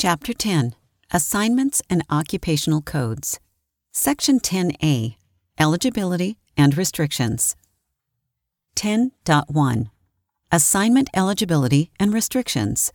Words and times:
Chapter 0.00 0.32
10 0.32 0.76
Assignments 1.10 1.82
and 1.90 2.04
Occupational 2.08 2.82
Codes. 2.82 3.40
Section 3.90 4.38
10A 4.38 5.16
Eligibility 5.58 6.38
and 6.56 6.76
Restrictions. 6.76 7.56
10.1 8.76 9.90
Assignment 10.52 11.10
Eligibility 11.12 11.90
and 11.98 12.14
Restrictions. 12.14 12.92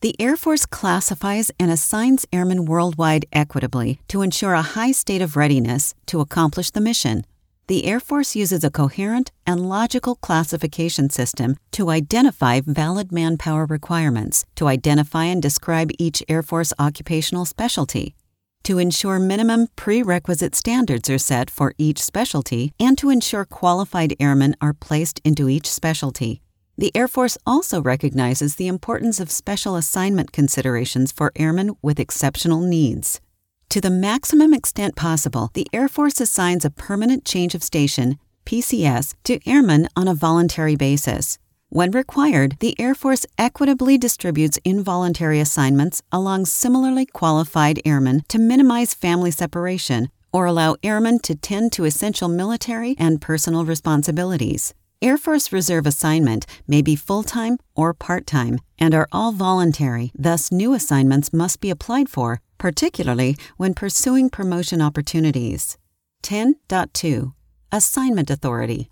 The 0.00 0.18
Air 0.18 0.38
Force 0.38 0.64
classifies 0.64 1.50
and 1.60 1.70
assigns 1.70 2.24
airmen 2.32 2.64
worldwide 2.64 3.26
equitably 3.30 4.00
to 4.08 4.22
ensure 4.22 4.54
a 4.54 4.62
high 4.62 4.92
state 4.92 5.20
of 5.20 5.36
readiness 5.36 5.94
to 6.06 6.22
accomplish 6.22 6.70
the 6.70 6.80
mission. 6.80 7.26
The 7.68 7.84
Air 7.84 7.98
Force 7.98 8.36
uses 8.36 8.62
a 8.62 8.70
coherent 8.70 9.32
and 9.44 9.68
logical 9.68 10.14
classification 10.14 11.10
system 11.10 11.56
to 11.72 11.90
identify 11.90 12.60
valid 12.64 13.10
manpower 13.10 13.66
requirements, 13.66 14.44
to 14.54 14.68
identify 14.68 15.24
and 15.24 15.42
describe 15.42 15.90
each 15.98 16.22
Air 16.28 16.44
Force 16.44 16.72
occupational 16.78 17.44
specialty, 17.44 18.14
to 18.62 18.78
ensure 18.78 19.18
minimum 19.18 19.66
prerequisite 19.74 20.54
standards 20.54 21.10
are 21.10 21.18
set 21.18 21.50
for 21.50 21.74
each 21.76 21.98
specialty, 21.98 22.72
and 22.78 22.96
to 22.98 23.10
ensure 23.10 23.44
qualified 23.44 24.14
airmen 24.20 24.54
are 24.60 24.72
placed 24.72 25.20
into 25.24 25.48
each 25.48 25.68
specialty. 25.68 26.42
The 26.78 26.94
Air 26.94 27.08
Force 27.08 27.36
also 27.44 27.82
recognizes 27.82 28.54
the 28.54 28.68
importance 28.68 29.18
of 29.18 29.28
special 29.28 29.74
assignment 29.74 30.30
considerations 30.30 31.10
for 31.10 31.32
airmen 31.34 31.74
with 31.82 31.98
exceptional 31.98 32.60
needs. 32.60 33.20
To 33.70 33.80
the 33.80 33.90
maximum 33.90 34.54
extent 34.54 34.96
possible, 34.96 35.50
the 35.54 35.66
Air 35.72 35.88
Force 35.88 36.20
assigns 36.20 36.64
a 36.64 36.70
permanent 36.70 37.24
change 37.24 37.54
of 37.54 37.62
station, 37.62 38.18
PCS, 38.44 39.14
to 39.24 39.38
airmen 39.46 39.88
on 39.96 40.08
a 40.08 40.14
voluntary 40.14 40.76
basis. 40.76 41.38
When 41.68 41.90
required, 41.90 42.56
the 42.60 42.78
Air 42.80 42.94
Force 42.94 43.26
equitably 43.36 43.98
distributes 43.98 44.58
involuntary 44.64 45.40
assignments 45.40 46.00
along 46.12 46.46
similarly 46.46 47.06
qualified 47.06 47.80
airmen 47.84 48.22
to 48.28 48.38
minimize 48.38 48.94
family 48.94 49.32
separation 49.32 50.10
or 50.32 50.46
allow 50.46 50.76
airmen 50.82 51.18
to 51.20 51.34
tend 51.34 51.72
to 51.72 51.84
essential 51.84 52.28
military 52.28 52.94
and 52.98 53.20
personal 53.20 53.64
responsibilities. 53.64 54.74
Air 55.02 55.18
Force 55.18 55.52
Reserve 55.52 55.86
assignment 55.86 56.46
may 56.66 56.82
be 56.82 56.96
full 56.96 57.22
time 57.22 57.58
or 57.74 57.92
part 57.92 58.26
time 58.26 58.60
and 58.78 58.94
are 58.94 59.08
all 59.12 59.32
voluntary, 59.32 60.12
thus, 60.16 60.52
new 60.52 60.72
assignments 60.72 61.32
must 61.32 61.60
be 61.60 61.68
applied 61.68 62.08
for, 62.08 62.40
particularly 62.58 63.36
when 63.56 63.74
pursuing 63.74 64.30
promotion 64.30 64.80
opportunities. 64.80 65.76
10.2 66.22 67.32
Assignment 67.72 68.30
Authority 68.30 68.90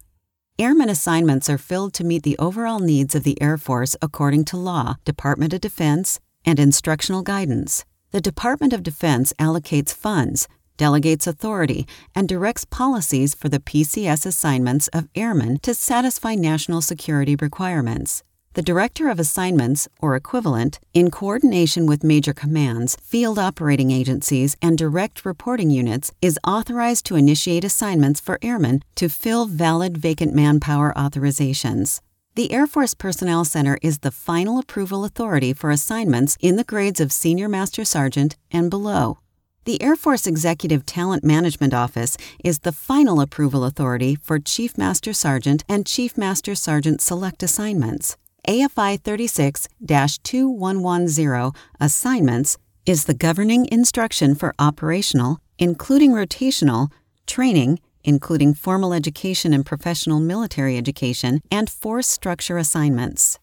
Airmen 0.56 0.89
assignments 0.89 1.51
are 1.51 1.59
filled 1.59 1.93
to 1.95 2.05
meet 2.05 2.23
the 2.23 2.39
overall 2.39 2.79
needs 2.79 3.17
of 3.17 3.25
the 3.25 3.41
Air 3.43 3.59
Force 3.59 3.97
according 4.01 4.45
to 4.47 4.56
law, 4.56 4.95
Department 5.05 5.53
of 5.53 5.61
Defense, 5.61 6.21
and 6.45 6.61
instructional 6.61 7.23
guidance. 7.23 7.84
The 8.12 8.21
Department 8.21 8.73
of 8.73 8.84
Defense 8.84 9.33
allocates 9.41 9.93
funds, 9.93 10.47
delegates 10.77 11.27
authority, 11.27 11.89
and 12.15 12.28
directs 12.28 12.65
policies 12.65 13.34
for 13.34 13.49
the 13.49 13.59
PCS 13.59 14.27
assignments 14.27 14.87
of 14.89 15.09
airmen 15.17 15.59
to 15.62 15.75
satisfy 15.75 16.37
national 16.37 16.83
security 16.83 17.34
requirements. 17.34 18.23
The 18.55 18.62
Director 18.62 19.08
of 19.08 19.19
Assignments, 19.19 19.88
or 20.00 20.14
equivalent, 20.14 20.78
in 20.92 21.10
coordination 21.10 21.86
with 21.86 22.05
major 22.05 22.33
commands, 22.33 22.97
field 23.02 23.36
operating 23.36 23.91
agencies, 23.91 24.56
and 24.62 24.78
direct 24.78 25.24
reporting 25.24 25.70
units, 25.70 26.12
is 26.22 26.38
authorized 26.47 27.05
to 27.06 27.16
initiate 27.16 27.64
assignments 27.64 28.20
for 28.20 28.38
airmen 28.42 28.84
to 28.94 29.08
fill 29.08 29.47
valid 29.47 29.98
vacant 29.98 30.36
manpower 30.36 30.94
authorizations. 30.97 32.00
The 32.36 32.52
Air 32.52 32.69
Force 32.69 32.94
Personnel 32.94 33.44
Center 33.44 33.77
is 33.82 33.98
the 33.98 34.12
final 34.12 34.60
approval 34.60 35.05
authority 35.05 35.52
for 35.52 35.72
assignments 35.72 36.38
in 36.41 36.55
the 36.55 36.62
grades 36.62 37.00
of 37.00 37.10
Senior 37.10 37.48
Master 37.48 37.84
Sergeant 37.84 38.36
and 38.52 38.70
below. 38.70 39.19
The 39.64 39.82
Air 39.82 39.97
Force 39.97 40.28
Executive 40.28 40.86
Talent 40.86 41.25
Management 41.25 41.75
Office 41.75 42.16
is 42.44 42.60
the 42.60 42.70
final 42.70 43.20
approval 43.20 43.64
authority 43.64 44.14
for 44.14 44.38
Chief 44.38 44.78
Master 44.78 45.12
Sergeant 45.12 45.64
and 45.69 45.84
Chief 45.84 46.16
Master 46.16 46.54
Sergeant 46.54 47.00
Select 47.00 47.43
assignments. 47.43 48.16
AFI 48.49 49.00
36 49.00 49.69
2110 49.87 51.53
assignments 51.81 52.59
is 52.84 53.06
the 53.06 53.15
governing 53.15 53.66
instruction 53.72 54.34
for 54.34 54.55
operational, 54.59 55.38
including 55.59 56.12
rotational, 56.12 56.91
training, 57.27 57.81
including 58.03 58.53
formal 58.53 58.93
education 58.93 59.55
and 59.55 59.65
professional 59.65 60.21
military 60.21 60.77
education, 60.77 61.41
and 61.50 61.71
force 61.71 62.06
structure 62.06 62.59
assignments. 62.59 63.38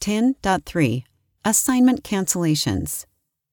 10.3 0.00 1.02
Assignment 1.44 2.04
cancellations. 2.04 3.04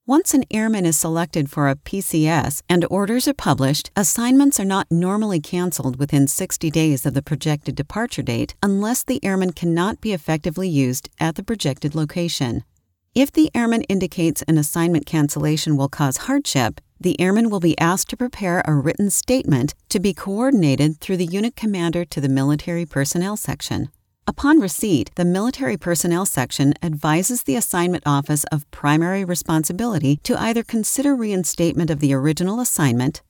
Once 0.05 0.33
an 0.33 0.43
airman 0.51 0.85
is 0.85 0.97
selected 0.97 1.49
for 1.49 1.69
a 1.69 1.77
PCS 1.77 2.61
and 2.67 2.85
orders 2.89 3.25
are 3.25 3.33
published, 3.33 3.89
assignments 3.95 4.59
are 4.59 4.65
not 4.65 4.85
normally 4.91 5.39
canceled 5.39 5.97
within 5.97 6.27
60 6.27 6.69
days 6.71 7.05
of 7.05 7.13
the 7.13 7.21
projected 7.21 7.73
departure 7.73 8.21
date 8.21 8.53
unless 8.61 9.01
the 9.01 9.23
airman 9.23 9.53
cannot 9.53 10.01
be 10.01 10.11
effectively 10.11 10.67
used 10.67 11.07
at 11.21 11.35
the 11.35 11.43
projected 11.43 11.95
location. 11.95 12.65
If 13.15 13.31
the 13.31 13.49
airman 13.55 13.83
indicates 13.83 14.41
an 14.41 14.57
assignment 14.57 15.05
cancellation 15.05 15.77
will 15.77 15.87
cause 15.87 16.17
hardship, 16.17 16.81
the 16.99 17.17
airman 17.21 17.49
will 17.49 17.61
be 17.61 17.79
asked 17.79 18.09
to 18.09 18.17
prepare 18.17 18.61
a 18.65 18.75
written 18.75 19.09
statement 19.09 19.73
to 19.87 20.01
be 20.01 20.13
coordinated 20.13 20.99
through 20.99 21.15
the 21.15 21.25
unit 21.25 21.55
commander 21.55 22.03
to 22.03 22.19
the 22.19 22.27
military 22.27 22.85
personnel 22.85 23.37
section. 23.37 23.89
Upon 24.25 24.59
receipt, 24.59 25.11
the 25.15 25.25
Military 25.25 25.75
Personnel 25.75 26.25
Section 26.25 26.73
advises 26.81 27.43
the 27.43 27.57
assignment 27.57 28.03
office 28.05 28.45
of 28.45 28.69
primary 28.71 29.25
responsibility 29.25 30.17
to 30.23 30.39
either 30.41 30.63
consider 30.63 31.13
reinstatement 31.13 31.89
of 31.89 31.99
the 31.99 32.13
original 32.13 32.61
assignment, 32.61 33.21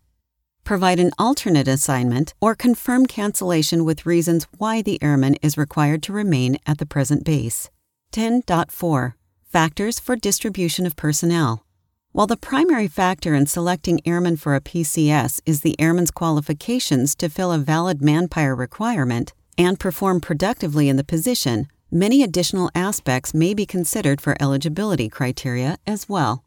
provide 0.64 1.00
an 1.00 1.12
alternate 1.18 1.68
assignment, 1.68 2.36
or 2.40 2.54
confirm 2.54 3.08
cancellation 3.08 3.84
with 3.84 4.06
reasons 4.06 4.46
why 4.60 4.84
the 4.84 5.02
airman 5.02 5.36
is 5.42 5.58
required 5.58 6.04
to 6.04 6.14
remain 6.14 6.58
at 6.68 6.78
the 6.78 6.86
present 6.86 7.26
base. 7.26 7.72
10.4 8.12 9.14
Factors 9.46 10.00
for 10.00 10.16
distribution 10.16 10.86
of 10.86 10.96
personnel. 10.96 11.66
While 12.12 12.28
the 12.28 12.38
primary 12.38 12.88
factor 12.88 13.34
in 13.34 13.48
selecting 13.48 14.00
airmen 14.06 14.38
for 14.38 14.54
a 14.54 14.62
PCS 14.62 15.42
is 15.48 15.62
the 15.62 15.76
airman's 15.80 16.12
qualifications 16.12 17.16
to 17.16 17.30
fill 17.30 17.52
a 17.52 17.58
valid 17.58 18.00
manpower 18.04 18.56
requirement, 18.56 19.34
and 19.58 19.80
perform 19.80 20.20
productively 20.22 20.90
in 20.90 20.96
the 20.96 21.04
position, 21.04 21.68
many 21.92 22.24
additional 22.24 22.70
aspects 22.74 23.34
may 23.34 23.54
be 23.54 23.66
considered 23.66 24.20
for 24.20 24.36
eligibility 24.40 25.10
criteria 25.10 25.78
as 25.86 26.10
well. 26.10 26.44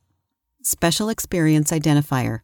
Special 0.62 1.08
Experience 1.08 1.70
Identifier 1.70 2.40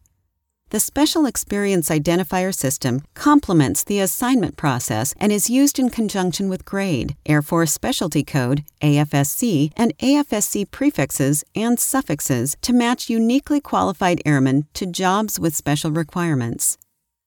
The 0.69 0.79
Special 0.79 1.25
Experience 1.25 1.89
Identifier 1.89 2.55
system 2.55 3.01
complements 3.13 3.83
the 3.83 3.99
assignment 3.99 4.55
process 4.55 5.13
and 5.17 5.31
is 5.31 5.49
used 5.49 5.77
in 5.77 5.89
conjunction 5.89 6.47
with 6.47 6.63
GRADE, 6.63 7.17
Air 7.25 7.41
Force 7.41 7.73
Specialty 7.73 8.23
Code, 8.23 8.63
AFSC, 8.81 9.73
and 9.75 9.97
AFSC 9.97 10.71
prefixes 10.71 11.43
and 11.53 11.79
suffixes 11.79 12.55
to 12.61 12.71
match 12.71 13.09
uniquely 13.09 13.59
qualified 13.59 14.21
airmen 14.25 14.67
to 14.73 14.85
jobs 14.85 15.39
with 15.39 15.55
special 15.55 15.91
requirements. 15.91 16.77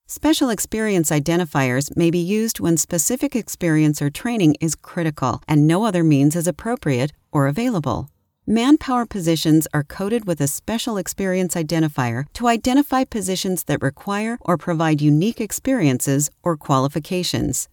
Special 0.09 0.51
experience 0.51 1.11
identifiers 1.11 1.91
may 1.97 2.13
be 2.13 2.21
used 2.21 2.61
when 2.61 2.77
specific 2.77 3.35
experience 3.35 4.01
or 4.01 4.09
training 4.09 4.55
is 4.61 4.77
critical 4.77 5.43
and 5.49 5.67
no 5.67 5.85
other 5.85 6.05
means 6.05 6.37
is 6.37 6.47
appropriate 6.47 7.13
or 7.33 7.49
available. 7.49 8.09
Manpower 8.47 9.05
positions 9.05 9.67
are 9.75 9.83
coded 9.83 10.25
with 10.25 10.41
a 10.41 10.47
special 10.47 10.97
experience 10.97 11.57
identifier 11.57 12.27
to 12.35 12.47
identify 12.47 13.03
positions 13.03 13.65
that 13.65 13.83
require 13.83 14.39
or 14.43 14.57
provide 14.57 15.01
unique 15.01 15.41
experiences 15.41 16.31
or 16.45 16.57
qualifications. 16.57 17.69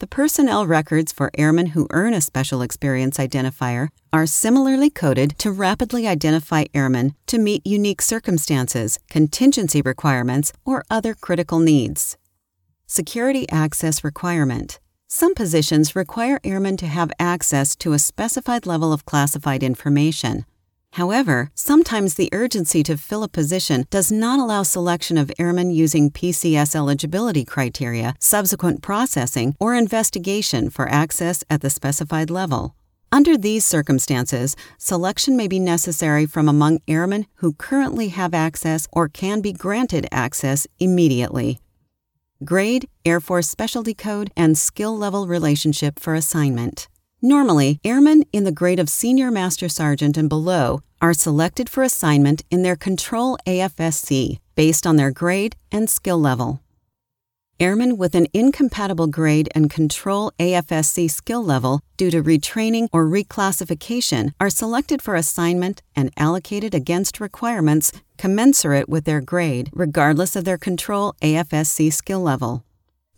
The 0.00 0.06
personnel 0.06 0.64
records 0.64 1.10
for 1.10 1.32
airmen 1.36 1.68
who 1.68 1.88
earn 1.90 2.14
a 2.14 2.20
special 2.20 2.62
experience 2.62 3.18
identifier 3.18 3.88
are 4.12 4.26
similarly 4.26 4.90
coded 4.90 5.36
to 5.38 5.50
rapidly 5.50 6.06
identify 6.06 6.66
airmen 6.72 7.16
to 7.26 7.36
meet 7.36 7.66
unique 7.66 8.00
circumstances, 8.00 9.00
contingency 9.10 9.82
requirements, 9.82 10.52
or 10.64 10.84
other 10.88 11.14
critical 11.14 11.58
needs. 11.58 12.16
Security 12.86 13.44
Access 13.50 14.04
Requirement 14.04 14.78
Some 15.08 15.34
positions 15.34 15.96
require 15.96 16.38
airmen 16.44 16.76
to 16.76 16.86
have 16.86 17.10
access 17.18 17.74
to 17.76 17.92
a 17.92 17.98
specified 17.98 18.66
level 18.66 18.92
of 18.92 19.04
classified 19.04 19.64
information. 19.64 20.44
However, 20.92 21.50
sometimes 21.54 22.14
the 22.14 22.28
urgency 22.32 22.82
to 22.82 22.96
fill 22.96 23.22
a 23.22 23.28
position 23.28 23.86
does 23.90 24.10
not 24.10 24.40
allow 24.40 24.62
selection 24.62 25.16
of 25.16 25.30
airmen 25.38 25.70
using 25.70 26.10
PCS 26.10 26.74
eligibility 26.74 27.44
criteria, 27.44 28.14
subsequent 28.18 28.82
processing, 28.82 29.54
or 29.60 29.74
investigation 29.74 30.70
for 30.70 30.88
access 30.88 31.44
at 31.48 31.60
the 31.60 31.70
specified 31.70 32.30
level. 32.30 32.74
Under 33.10 33.38
these 33.38 33.64
circumstances, 33.64 34.54
selection 34.76 35.36
may 35.36 35.48
be 35.48 35.58
necessary 35.58 36.26
from 36.26 36.48
among 36.48 36.80
airmen 36.86 37.26
who 37.36 37.54
currently 37.54 38.08
have 38.08 38.34
access 38.34 38.86
or 38.92 39.08
can 39.08 39.40
be 39.40 39.52
granted 39.52 40.06
access 40.12 40.66
immediately. 40.78 41.60
Grade, 42.44 42.88
Air 43.04 43.20
Force 43.20 43.48
Specialty 43.48 43.94
Code, 43.94 44.30
and 44.36 44.58
Skill 44.58 44.96
Level 44.96 45.26
Relationship 45.26 45.98
for 45.98 46.14
Assignment. 46.14 46.86
Normally, 47.20 47.80
airmen 47.82 48.22
in 48.32 48.44
the 48.44 48.52
grade 48.52 48.78
of 48.78 48.88
Senior 48.88 49.32
Master 49.32 49.68
Sergeant 49.68 50.16
and 50.16 50.28
below 50.28 50.82
are 51.02 51.12
selected 51.12 51.68
for 51.68 51.82
assignment 51.82 52.42
in 52.48 52.62
their 52.62 52.76
Control 52.76 53.36
AFSC 53.44 54.38
based 54.54 54.86
on 54.86 54.94
their 54.94 55.10
grade 55.10 55.56
and 55.72 55.90
skill 55.90 56.20
level. 56.20 56.60
Airmen 57.58 57.98
with 57.98 58.14
an 58.14 58.28
incompatible 58.32 59.08
grade 59.08 59.48
and 59.52 59.68
Control 59.68 60.30
AFSC 60.38 61.10
skill 61.10 61.42
level 61.42 61.80
due 61.96 62.12
to 62.12 62.22
retraining 62.22 62.86
or 62.92 63.04
reclassification 63.04 64.30
are 64.38 64.48
selected 64.48 65.02
for 65.02 65.16
assignment 65.16 65.82
and 65.96 66.12
allocated 66.16 66.72
against 66.72 67.18
requirements 67.18 67.90
commensurate 68.16 68.88
with 68.88 69.06
their 69.06 69.20
grade, 69.20 69.70
regardless 69.72 70.36
of 70.36 70.44
their 70.44 70.58
Control 70.58 71.14
AFSC 71.20 71.92
skill 71.92 72.20
level. 72.20 72.62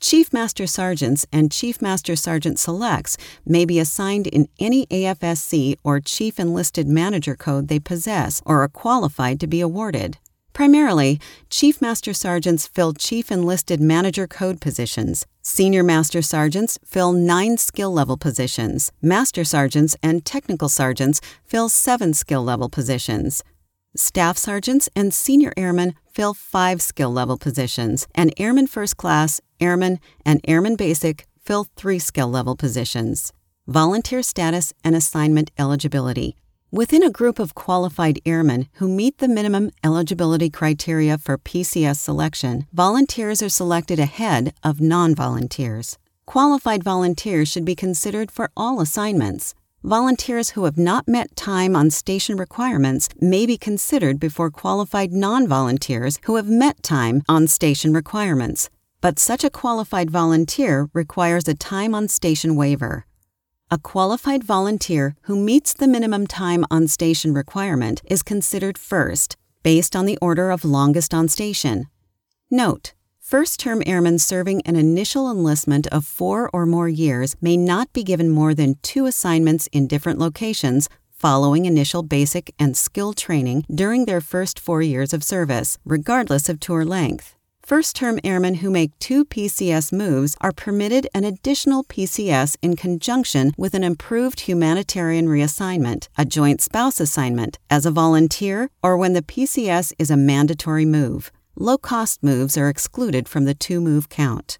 Chief 0.00 0.32
Master 0.32 0.66
Sergeants 0.66 1.26
and 1.30 1.52
Chief 1.52 1.82
Master 1.82 2.16
Sergeant 2.16 2.58
Selects 2.58 3.18
may 3.44 3.66
be 3.66 3.78
assigned 3.78 4.26
in 4.26 4.48
any 4.58 4.86
AFSC 4.86 5.76
or 5.84 6.00
Chief 6.00 6.40
Enlisted 6.40 6.88
Manager 6.88 7.36
code 7.36 7.68
they 7.68 7.78
possess 7.78 8.40
or 8.46 8.62
are 8.62 8.68
qualified 8.68 9.38
to 9.40 9.46
be 9.46 9.60
awarded. 9.60 10.16
Primarily, 10.54 11.20
Chief 11.50 11.82
Master 11.82 12.14
Sergeants 12.14 12.66
fill 12.66 12.94
Chief 12.94 13.30
Enlisted 13.30 13.78
Manager 13.78 14.26
code 14.26 14.58
positions. 14.58 15.26
Senior 15.42 15.82
Master 15.82 16.22
Sergeants 16.22 16.78
fill 16.82 17.12
nine 17.12 17.58
skill 17.58 17.92
level 17.92 18.16
positions. 18.16 18.92
Master 19.02 19.44
Sergeants 19.44 19.96
and 20.02 20.24
Technical 20.24 20.70
Sergeants 20.70 21.20
fill 21.44 21.68
seven 21.68 22.14
skill 22.14 22.42
level 22.42 22.70
positions. 22.70 23.44
Staff 23.96 24.38
sergeants 24.38 24.88
and 24.94 25.12
senior 25.12 25.52
airmen 25.56 25.94
fill 26.12 26.32
five 26.32 26.80
skill 26.80 27.10
level 27.10 27.36
positions, 27.36 28.06
and 28.14 28.32
Airman 28.36 28.68
First 28.68 28.96
Class, 28.96 29.40
Airman, 29.58 29.98
and 30.24 30.40
Airman 30.46 30.76
Basic 30.76 31.26
fill 31.42 31.66
three 31.74 31.98
skill 31.98 32.28
level 32.28 32.54
positions. 32.54 33.32
Volunteer 33.66 34.22
status 34.22 34.72
and 34.84 34.94
assignment 34.94 35.50
eligibility. 35.58 36.36
Within 36.70 37.02
a 37.02 37.10
group 37.10 37.40
of 37.40 37.56
qualified 37.56 38.20
airmen 38.24 38.68
who 38.74 38.88
meet 38.88 39.18
the 39.18 39.26
minimum 39.26 39.72
eligibility 39.82 40.48
criteria 40.50 41.18
for 41.18 41.36
PCS 41.36 41.96
selection, 41.96 42.68
volunteers 42.72 43.42
are 43.42 43.48
selected 43.48 43.98
ahead 43.98 44.54
of 44.62 44.80
non 44.80 45.16
volunteers. 45.16 45.98
Qualified 46.26 46.84
volunteers 46.84 47.48
should 47.48 47.64
be 47.64 47.74
considered 47.74 48.30
for 48.30 48.52
all 48.56 48.80
assignments. 48.80 49.52
Volunteers 49.82 50.50
who 50.50 50.64
have 50.64 50.76
not 50.76 51.08
met 51.08 51.34
time 51.34 51.74
on 51.74 51.88
station 51.88 52.36
requirements 52.36 53.08
may 53.18 53.46
be 53.46 53.56
considered 53.56 54.20
before 54.20 54.50
qualified 54.50 55.10
non 55.10 55.48
volunteers 55.48 56.18
who 56.24 56.36
have 56.36 56.50
met 56.50 56.82
time 56.82 57.22
on 57.30 57.46
station 57.46 57.94
requirements, 57.94 58.68
but 59.00 59.18
such 59.18 59.42
a 59.42 59.48
qualified 59.48 60.10
volunteer 60.10 60.90
requires 60.92 61.48
a 61.48 61.54
time 61.54 61.94
on 61.94 62.08
station 62.08 62.56
waiver. 62.56 63.06
A 63.70 63.78
qualified 63.78 64.44
volunteer 64.44 65.16
who 65.22 65.42
meets 65.42 65.72
the 65.72 65.88
minimum 65.88 66.26
time 66.26 66.66
on 66.70 66.86
station 66.86 67.32
requirement 67.32 68.02
is 68.04 68.22
considered 68.22 68.76
first, 68.76 69.38
based 69.62 69.96
on 69.96 70.04
the 70.04 70.18
order 70.20 70.50
of 70.50 70.62
longest 70.62 71.14
on 71.14 71.26
station. 71.26 71.86
Note, 72.50 72.92
First 73.30 73.60
term 73.60 73.80
airmen 73.86 74.18
serving 74.18 74.62
an 74.62 74.74
initial 74.74 75.30
enlistment 75.30 75.86
of 75.92 76.04
four 76.04 76.50
or 76.52 76.66
more 76.66 76.88
years 76.88 77.36
may 77.40 77.56
not 77.56 77.92
be 77.92 78.02
given 78.02 78.28
more 78.28 78.54
than 78.54 78.74
two 78.82 79.06
assignments 79.06 79.68
in 79.68 79.86
different 79.86 80.18
locations 80.18 80.88
following 81.12 81.64
initial 81.64 82.02
basic 82.02 82.52
and 82.58 82.76
skill 82.76 83.12
training 83.12 83.64
during 83.72 84.04
their 84.04 84.20
first 84.20 84.58
four 84.58 84.82
years 84.82 85.12
of 85.12 85.22
service, 85.22 85.78
regardless 85.84 86.48
of 86.48 86.58
tour 86.58 86.84
length. 86.84 87.36
First 87.62 87.94
term 87.94 88.18
airmen 88.24 88.54
who 88.54 88.68
make 88.68 88.98
two 88.98 89.24
PCS 89.24 89.92
moves 89.92 90.36
are 90.40 90.50
permitted 90.50 91.06
an 91.14 91.22
additional 91.22 91.84
PCS 91.84 92.56
in 92.62 92.74
conjunction 92.74 93.52
with 93.56 93.74
an 93.74 93.84
improved 93.84 94.40
humanitarian 94.40 95.28
reassignment, 95.28 96.08
a 96.18 96.24
joint 96.24 96.60
spouse 96.60 96.98
assignment, 96.98 97.60
as 97.70 97.86
a 97.86 97.92
volunteer, 97.92 98.70
or 98.82 98.96
when 98.96 99.12
the 99.12 99.22
PCS 99.22 99.92
is 100.00 100.10
a 100.10 100.16
mandatory 100.16 100.84
move 100.84 101.30
low 101.60 101.76
cost 101.76 102.22
moves 102.22 102.56
are 102.56 102.70
excluded 102.70 103.28
from 103.28 103.44
the 103.44 103.54
two 103.54 103.82
move 103.82 104.08
count. 104.08 104.58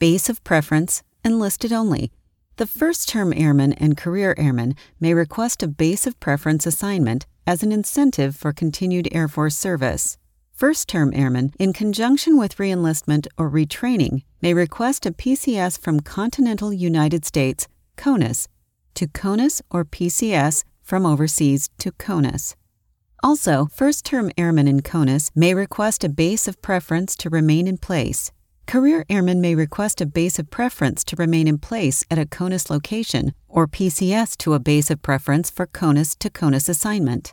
Base 0.00 0.28
of 0.28 0.42
preference, 0.42 1.04
enlisted 1.24 1.72
only. 1.72 2.10
The 2.56 2.66
first 2.66 3.08
term 3.08 3.32
airman 3.32 3.72
and 3.74 3.96
career 3.96 4.34
airman 4.36 4.74
may 4.98 5.14
request 5.14 5.62
a 5.62 5.68
base 5.68 6.08
of 6.08 6.18
preference 6.18 6.66
assignment 6.66 7.26
as 7.46 7.62
an 7.62 7.70
incentive 7.70 8.34
for 8.34 8.52
continued 8.52 9.08
Air 9.12 9.28
Force 9.28 9.56
service. 9.56 10.18
First 10.52 10.88
term 10.88 11.12
airmen, 11.14 11.52
in 11.60 11.72
conjunction 11.72 12.36
with 12.36 12.56
reenlistment 12.56 13.28
or 13.38 13.48
retraining, 13.48 14.22
may 14.42 14.54
request 14.54 15.06
a 15.06 15.12
PCS 15.12 15.78
from 15.78 16.00
Continental 16.00 16.72
United 16.72 17.24
States, 17.24 17.68
CONUS, 17.96 18.48
to 18.94 19.06
CONUS 19.06 19.62
or 19.70 19.84
PCS 19.84 20.64
from 20.82 21.06
overseas 21.06 21.70
to 21.78 21.92
CONUS. 21.92 22.56
Also, 23.24 23.64
first 23.72 24.04
term 24.04 24.30
airmen 24.36 24.68
in 24.68 24.82
CONUS 24.82 25.30
may 25.34 25.54
request 25.54 26.04
a 26.04 26.10
base 26.10 26.46
of 26.46 26.60
preference 26.60 27.16
to 27.16 27.30
remain 27.30 27.66
in 27.66 27.78
place. 27.78 28.30
Career 28.66 29.06
airmen 29.08 29.40
may 29.40 29.54
request 29.54 30.02
a 30.02 30.06
base 30.06 30.38
of 30.38 30.50
preference 30.50 31.02
to 31.04 31.16
remain 31.16 31.48
in 31.48 31.56
place 31.56 32.04
at 32.10 32.18
a 32.18 32.26
CONUS 32.26 32.68
location 32.68 33.32
or 33.48 33.66
PCS 33.66 34.36
to 34.36 34.52
a 34.52 34.58
base 34.58 34.90
of 34.90 35.00
preference 35.00 35.48
for 35.48 35.64
CONUS 35.66 36.16
to 36.16 36.28
CONUS 36.28 36.68
assignment. 36.68 37.32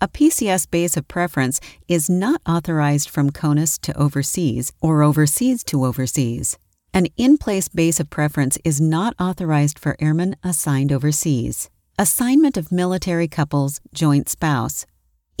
A 0.00 0.06
PCS 0.06 0.70
base 0.70 0.96
of 0.96 1.08
preference 1.08 1.58
is 1.88 2.08
not 2.08 2.40
authorized 2.46 3.10
from 3.10 3.30
CONUS 3.30 3.80
to 3.80 3.98
overseas 3.98 4.72
or 4.80 5.02
overseas 5.02 5.64
to 5.64 5.84
overseas. 5.84 6.56
An 6.94 7.08
in 7.16 7.36
place 7.36 7.66
base 7.66 7.98
of 7.98 8.10
preference 8.10 8.58
is 8.62 8.80
not 8.80 9.16
authorized 9.18 9.80
for 9.80 9.96
airmen 9.98 10.36
assigned 10.44 10.92
overseas. 10.92 11.68
Assignment 11.98 12.56
of 12.56 12.70
military 12.70 13.26
couples, 13.26 13.80
joint 13.92 14.28
spouse. 14.28 14.86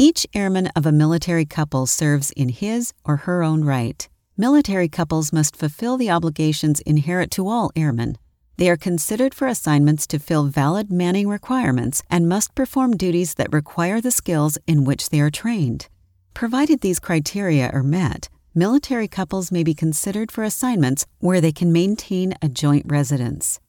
Each 0.04 0.26
airman 0.34 0.66
of 0.74 0.84
a 0.84 0.90
military 0.90 1.44
couple 1.44 1.86
serves 1.86 2.32
in 2.32 2.48
his 2.48 2.92
or 3.04 3.18
her 3.18 3.44
own 3.44 3.62
right. 3.62 4.08
Military 4.36 4.88
couples 4.88 5.32
must 5.32 5.54
fulfill 5.54 5.96
the 5.96 6.10
obligations 6.10 6.80
inherent 6.80 7.30
to 7.30 7.46
all 7.46 7.70
airmen. 7.76 8.18
They 8.56 8.68
are 8.68 8.76
considered 8.76 9.32
for 9.32 9.46
assignments 9.46 10.08
to 10.08 10.18
fill 10.18 10.46
valid 10.46 10.90
manning 10.90 11.28
requirements 11.28 12.02
and 12.10 12.28
must 12.28 12.56
perform 12.56 12.96
duties 12.96 13.34
that 13.34 13.52
require 13.52 14.00
the 14.00 14.10
skills 14.10 14.58
in 14.66 14.82
which 14.82 15.10
they 15.10 15.20
are 15.20 15.30
trained. 15.30 15.86
Provided 16.34 16.80
these 16.80 16.98
criteria 16.98 17.70
are 17.70 17.84
met, 17.84 18.28
military 18.56 19.06
couples 19.06 19.52
may 19.52 19.62
be 19.62 19.72
considered 19.72 20.32
for 20.32 20.42
assignments 20.42 21.06
where 21.20 21.40
they 21.40 21.52
can 21.52 21.70
maintain 21.70 22.34
a 22.42 22.48
joint 22.48 22.86
residence. 22.88 23.60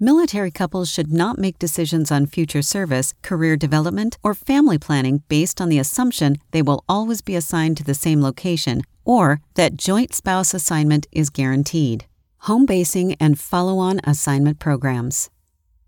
Military 0.00 0.52
couples 0.52 0.88
should 0.88 1.12
not 1.12 1.38
make 1.38 1.58
decisions 1.58 2.12
on 2.12 2.24
future 2.24 2.62
service, 2.62 3.14
career 3.22 3.56
development, 3.56 4.16
or 4.22 4.32
family 4.32 4.78
planning 4.78 5.24
based 5.28 5.60
on 5.60 5.68
the 5.68 5.80
assumption 5.80 6.36
they 6.52 6.62
will 6.62 6.84
always 6.88 7.20
be 7.20 7.34
assigned 7.34 7.76
to 7.76 7.82
the 7.82 7.94
same 7.94 8.22
location 8.22 8.82
or 9.04 9.40
that 9.54 9.76
joint 9.76 10.14
spouse 10.14 10.54
assignment 10.54 11.08
is 11.10 11.30
guaranteed. 11.30 12.06
Home 12.42 12.64
basing 12.64 13.16
and 13.18 13.40
follow 13.40 13.78
on 13.78 14.00
assignment 14.04 14.60
programs. 14.60 15.30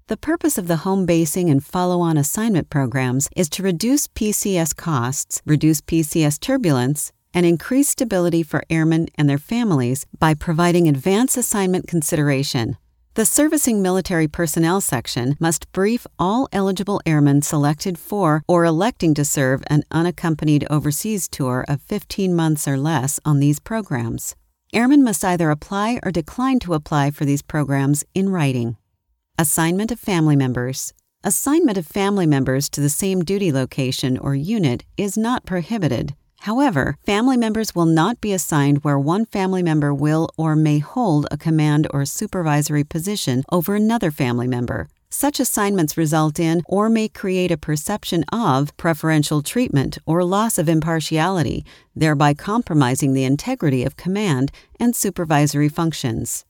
The 0.08 0.16
purpose 0.16 0.58
of 0.58 0.66
the 0.66 0.78
home 0.78 1.06
basing 1.06 1.48
and 1.48 1.64
follow 1.64 2.00
on 2.00 2.16
assignment 2.16 2.68
programs 2.68 3.28
is 3.36 3.48
to 3.50 3.62
reduce 3.62 4.08
PCS 4.08 4.74
costs, 4.74 5.40
reduce 5.46 5.80
PCS 5.80 6.40
turbulence, 6.40 7.12
and 7.32 7.46
increase 7.46 7.90
stability 7.90 8.42
for 8.42 8.64
airmen 8.68 9.06
and 9.14 9.30
their 9.30 9.38
families 9.38 10.04
by 10.18 10.34
providing 10.34 10.88
advance 10.88 11.36
assignment 11.36 11.86
consideration, 11.86 12.76
the 13.14 13.26
Servicing 13.26 13.82
Military 13.82 14.28
Personnel 14.28 14.80
section 14.80 15.36
must 15.40 15.70
brief 15.72 16.06
all 16.16 16.48
eligible 16.52 17.00
airmen 17.04 17.42
selected 17.42 17.98
for 17.98 18.44
or 18.46 18.64
electing 18.64 19.14
to 19.14 19.24
serve 19.24 19.64
an 19.66 19.82
unaccompanied 19.90 20.64
overseas 20.70 21.28
tour 21.28 21.64
of 21.66 21.82
15 21.82 22.36
months 22.36 22.68
or 22.68 22.76
less 22.76 23.18
on 23.24 23.40
these 23.40 23.58
programs. 23.58 24.36
Airmen 24.72 25.02
must 25.02 25.24
either 25.24 25.50
apply 25.50 25.98
or 26.04 26.12
decline 26.12 26.60
to 26.60 26.74
apply 26.74 27.10
for 27.10 27.24
these 27.24 27.42
programs 27.42 28.04
in 28.14 28.28
writing. 28.28 28.76
Assignment 29.36 29.90
of 29.90 29.98
family 29.98 30.36
members. 30.36 30.92
Assignment 31.24 31.76
of 31.76 31.86
family 31.86 32.26
members 32.26 32.68
to 32.68 32.80
the 32.80 32.88
same 32.88 33.24
duty 33.24 33.50
location 33.50 34.18
or 34.18 34.36
unit 34.36 34.84
is 34.96 35.16
not 35.16 35.44
prohibited. 35.44 36.14
However, 36.40 36.96
family 37.04 37.36
members 37.36 37.74
will 37.74 37.86
not 37.86 38.20
be 38.20 38.32
assigned 38.32 38.82
where 38.82 38.98
one 38.98 39.26
family 39.26 39.62
member 39.62 39.92
will 39.92 40.30
or 40.38 40.56
may 40.56 40.78
hold 40.78 41.26
a 41.30 41.36
command 41.36 41.86
or 41.90 42.06
supervisory 42.06 42.82
position 42.82 43.44
over 43.52 43.74
another 43.74 44.10
family 44.10 44.48
member. 44.48 44.88
Such 45.10 45.38
assignments 45.38 45.98
result 45.98 46.40
in 46.40 46.62
or 46.66 46.88
may 46.88 47.08
create 47.08 47.50
a 47.50 47.58
perception 47.58 48.24
of 48.32 48.74
preferential 48.76 49.42
treatment 49.42 49.98
or 50.06 50.24
loss 50.24 50.56
of 50.56 50.68
impartiality, 50.68 51.64
thereby 51.94 52.32
compromising 52.32 53.12
the 53.12 53.24
integrity 53.24 53.84
of 53.84 53.96
command 53.96 54.50
and 54.78 54.96
supervisory 54.96 55.68
functions. 55.68 56.46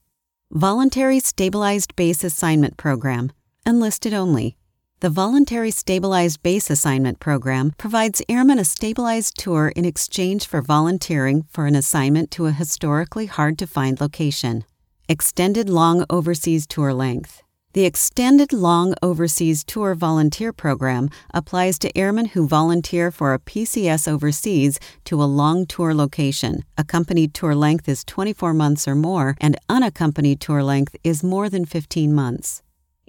Voluntary 0.51 1.19
Stabilized 1.19 1.95
Base 1.95 2.23
Assignment 2.23 2.77
Program, 2.77 3.31
enlisted 3.65 4.13
only. 4.13 4.55
The 5.01 5.09
Voluntary 5.09 5.71
Stabilized 5.71 6.43
Base 6.43 6.69
Assignment 6.69 7.19
Program 7.19 7.73
provides 7.75 8.21
airmen 8.29 8.59
a 8.59 8.63
stabilized 8.63 9.35
tour 9.35 9.69
in 9.75 9.83
exchange 9.83 10.45
for 10.45 10.61
volunteering 10.61 11.43
for 11.49 11.65
an 11.65 11.73
assignment 11.73 12.29
to 12.33 12.45
a 12.45 12.51
historically 12.51 13.25
hard 13.25 13.57
to 13.57 13.65
find 13.65 13.99
location. 13.99 14.63
Extended 15.09 15.71
long 15.71 16.05
overseas 16.11 16.67
tour 16.67 16.93
length. 16.93 17.41
The 17.73 17.85
Extended 17.85 18.53
Long 18.53 18.93
Overseas 19.01 19.63
Tour 19.63 19.95
Volunteer 19.95 20.53
Program 20.53 21.09
applies 21.33 21.79
to 21.79 21.97
airmen 21.97 22.25
who 22.25 22.47
volunteer 22.47 23.09
for 23.09 23.33
a 23.33 23.39
PCS 23.39 24.07
overseas 24.07 24.79
to 25.05 25.23
a 25.23 25.25
long 25.25 25.65
tour 25.65 25.95
location. 25.95 26.63
Accompanied 26.77 27.33
tour 27.33 27.55
length 27.55 27.89
is 27.89 28.03
24 28.03 28.53
months 28.53 28.87
or 28.87 28.93
more, 28.93 29.35
and 29.41 29.57
unaccompanied 29.67 30.39
tour 30.39 30.61
length 30.61 30.95
is 31.03 31.23
more 31.23 31.49
than 31.49 31.65
15 31.65 32.13
months. 32.13 32.61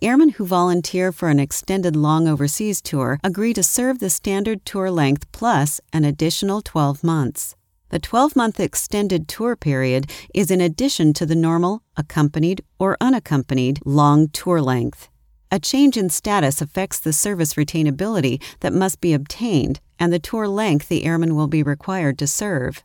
Airmen 0.02 0.30
who 0.30 0.44
volunteer 0.44 1.12
for 1.12 1.28
an 1.28 1.38
extended 1.38 1.94
long 1.94 2.26
overseas 2.26 2.80
tour 2.82 3.20
agree 3.22 3.54
to 3.54 3.62
serve 3.62 4.00
the 4.00 4.10
standard 4.10 4.64
tour 4.64 4.90
length 4.90 5.30
plus 5.30 5.80
an 5.92 6.04
additional 6.04 6.60
12 6.60 7.04
months. 7.04 7.54
The 7.90 8.00
12 8.00 8.34
month 8.34 8.58
extended 8.58 9.28
tour 9.28 9.54
period 9.54 10.10
is 10.34 10.50
in 10.50 10.60
addition 10.60 11.12
to 11.12 11.24
the 11.24 11.36
normal, 11.36 11.84
accompanied, 11.96 12.64
or 12.80 12.96
unaccompanied 13.00 13.78
long 13.84 14.28
tour 14.30 14.60
length. 14.60 15.08
A 15.52 15.60
change 15.60 15.96
in 15.96 16.10
status 16.10 16.60
affects 16.60 16.98
the 16.98 17.12
service 17.12 17.54
retainability 17.54 18.42
that 18.58 18.72
must 18.72 19.00
be 19.00 19.12
obtained 19.12 19.78
and 20.00 20.12
the 20.12 20.18
tour 20.18 20.48
length 20.48 20.88
the 20.88 21.04
airman 21.04 21.36
will 21.36 21.46
be 21.46 21.62
required 21.62 22.18
to 22.18 22.26
serve. 22.26 22.82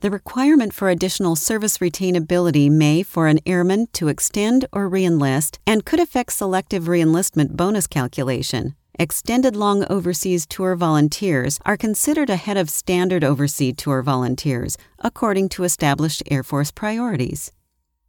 The 0.00 0.12
requirement 0.12 0.72
for 0.72 0.88
additional 0.88 1.34
service 1.34 1.78
retainability 1.78 2.70
may, 2.70 3.02
for 3.02 3.26
an 3.26 3.40
airman, 3.44 3.88
to 3.94 4.06
extend 4.06 4.64
or 4.70 4.88
reenlist 4.88 5.58
and 5.66 5.84
could 5.84 5.98
affect 5.98 6.34
selective 6.34 6.84
reenlistment 6.84 7.56
bonus 7.56 7.88
calculation. 7.88 8.76
Extended 8.96 9.56
long 9.56 9.84
overseas 9.90 10.46
tour 10.46 10.76
volunteers 10.76 11.58
are 11.66 11.76
considered 11.76 12.30
ahead 12.30 12.56
of 12.56 12.70
standard 12.70 13.24
overseas 13.24 13.74
tour 13.76 14.00
volunteers, 14.02 14.78
according 15.00 15.48
to 15.48 15.64
established 15.64 16.22
Air 16.30 16.44
Force 16.44 16.70
priorities. 16.70 17.50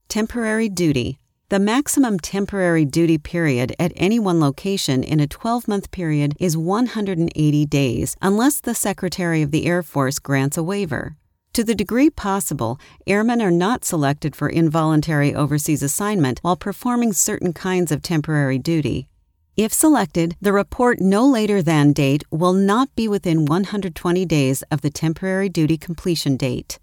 Temporary 0.10 0.70
duty. 0.70 1.18
The 1.50 1.58
maximum 1.58 2.20
temporary 2.20 2.86
duty 2.86 3.18
period 3.18 3.76
at 3.80 3.94
any 3.96 4.20
one 4.20 4.40
location 4.40 5.02
in 5.02 5.20
a 5.20 5.26
12 5.26 5.68
month 5.68 5.90
period 5.90 6.36
is 6.40 6.56
180 6.56 7.66
days, 7.66 8.16
unless 8.22 8.60
the 8.60 8.76
Secretary 8.76 9.42
of 9.42 9.50
the 9.50 9.66
Air 9.66 9.82
Force 9.82 10.20
grants 10.20 10.56
a 10.56 10.62
waiver. 10.62 11.16
To 11.54 11.64
the 11.64 11.76
degree 11.76 12.10
possible, 12.10 12.80
airmen 13.08 13.42
are 13.42 13.52
not 13.52 13.84
selected 13.84 14.36
for 14.36 14.50
involuntary 14.50 15.34
overseas 15.34 15.82
assignment 15.82 16.40
while 16.40 16.56
performing 16.56 17.14
certain 17.14 17.54
kinds 17.54 17.92
of 17.92 18.02
temporary 18.02 18.60
duty. 18.60 19.10
If 19.58 19.74
selected, 19.74 20.38
the 20.40 20.54
report 20.54 21.02
no 21.02 21.26
later 21.28 21.62
than 21.62 21.92
date 21.92 22.24
will 22.32 22.54
not 22.54 22.96
be 22.96 23.08
within 23.08 23.46
120 23.46 24.26
days 24.26 24.62
of 24.72 24.82
the 24.82 24.90
temporary 24.90 25.50
duty 25.50 25.78
completion 25.78 26.38
date. 26.38 26.80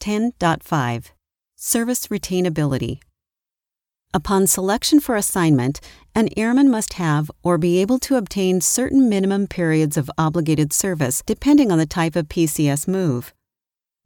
10.5 0.00 1.10
Service 1.56 2.06
Retainability 2.06 3.00
Upon 4.14 4.46
selection 4.46 5.00
for 5.00 5.16
assignment, 5.16 5.80
an 6.14 6.28
airman 6.36 6.70
must 6.70 6.94
have 6.94 7.30
or 7.42 7.58
be 7.58 7.80
able 7.80 7.98
to 7.98 8.16
obtain 8.16 8.60
certain 8.60 9.08
minimum 9.08 9.48
periods 9.48 9.96
of 9.96 10.10
obligated 10.16 10.72
service 10.72 11.22
depending 11.26 11.72
on 11.72 11.78
the 11.78 11.84
type 11.84 12.14
of 12.14 12.28
PCS 12.28 12.86
move. 12.86 13.34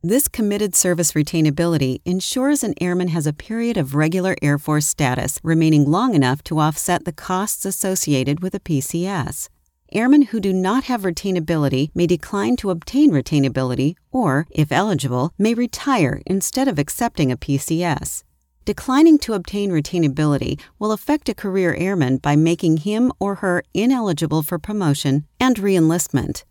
This 0.02 0.28
committed 0.28 0.76
service 0.76 1.14
retainability 1.14 2.02
ensures 2.04 2.62
an 2.62 2.74
airman 2.80 3.08
has 3.08 3.26
a 3.26 3.32
period 3.32 3.76
of 3.76 3.96
regular 3.96 4.36
Air 4.40 4.56
Force 4.56 4.86
status 4.86 5.40
remaining 5.42 5.90
long 5.90 6.14
enough 6.14 6.40
to 6.44 6.60
offset 6.60 7.04
the 7.04 7.12
costs 7.12 7.64
associated 7.64 8.40
with 8.40 8.54
a 8.54 8.60
PCS. 8.60 9.48
Airmen 9.90 10.22
who 10.22 10.38
do 10.38 10.52
not 10.52 10.84
have 10.84 11.02
retainability 11.02 11.90
may 11.96 12.06
decline 12.06 12.54
to 12.58 12.70
obtain 12.70 13.10
retainability 13.10 13.96
or, 14.12 14.46
if 14.52 14.70
eligible, 14.70 15.32
may 15.36 15.52
retire 15.52 16.22
instead 16.26 16.68
of 16.68 16.78
accepting 16.78 17.32
a 17.32 17.36
PCS. 17.36 18.22
Declining 18.64 19.18
to 19.18 19.32
obtain 19.32 19.72
retainability 19.72 20.60
will 20.78 20.92
affect 20.92 21.28
a 21.28 21.34
career 21.34 21.74
airman 21.74 22.18
by 22.18 22.36
making 22.36 22.76
him 22.76 23.10
or 23.18 23.36
her 23.36 23.64
ineligible 23.74 24.44
for 24.44 24.60
promotion 24.60 25.26
and 25.40 25.56
reenlistment. 25.56 26.44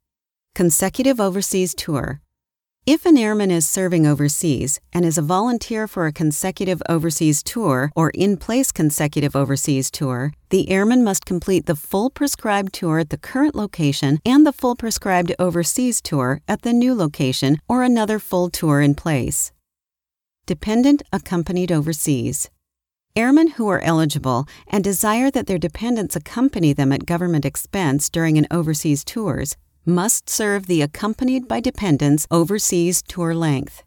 Consecutive 0.54 1.22
Overseas 1.22 1.74
Tour 1.74 2.20
if 2.88 3.06
an 3.06 3.18
airman 3.18 3.52
is 3.52 3.68
serving 3.68 4.08
overseas 4.08 4.80
and 4.94 5.04
is 5.04 5.18
a 5.18 5.22
volunteer 5.22 5.90
for 5.90 6.08
a 6.08 6.14
consecutive 6.14 6.82
overseas 6.88 7.44
tour 7.44 7.92
or 7.98 8.12
in 8.12 8.38
place 8.38 8.72
consecutive 8.72 9.36
overseas 9.36 9.92
tour, 9.92 10.32
the 10.52 10.70
airman 10.70 11.04
must 11.04 11.26
complete 11.26 11.66
the 11.66 11.76
full 11.76 12.10
prescribed 12.10 12.72
tour 12.72 13.00
at 13.00 13.10
the 13.10 13.18
current 13.18 13.56
location 13.56 14.20
and 14.26 14.48
the 14.48 14.54
full 14.54 14.74
prescribed 14.74 15.36
overseas 15.38 16.00
tour 16.02 16.40
at 16.48 16.62
the 16.62 16.72
new 16.72 16.96
location 16.96 17.58
or 17.68 17.84
another 17.84 18.20
full 18.20 18.50
tour 18.50 18.80
in 18.80 18.96
place. 18.96 19.52
Dependent 20.46 21.04
accompanied 21.12 21.74
overseas. 21.74 22.50
Airmen 23.18 23.50
who 23.58 23.68
are 23.68 23.82
eligible 23.82 24.48
and 24.66 24.82
desire 24.82 25.30
that 25.32 25.46
their 25.46 25.58
dependents 25.58 26.16
accompany 26.16 26.72
them 26.72 26.94
at 26.94 27.06
government 27.06 27.44
expense 27.44 28.10
during 28.10 28.38
an 28.38 28.48
overseas 28.50 29.04
tours 29.04 29.58
must 29.88 30.30
serve 30.30 30.68
the 30.68 30.82
accompanied 30.82 31.48
by 31.48 31.62
dependents 31.62 32.28
overseas 32.30 33.02
tour 33.02 33.34
length. 33.34 33.84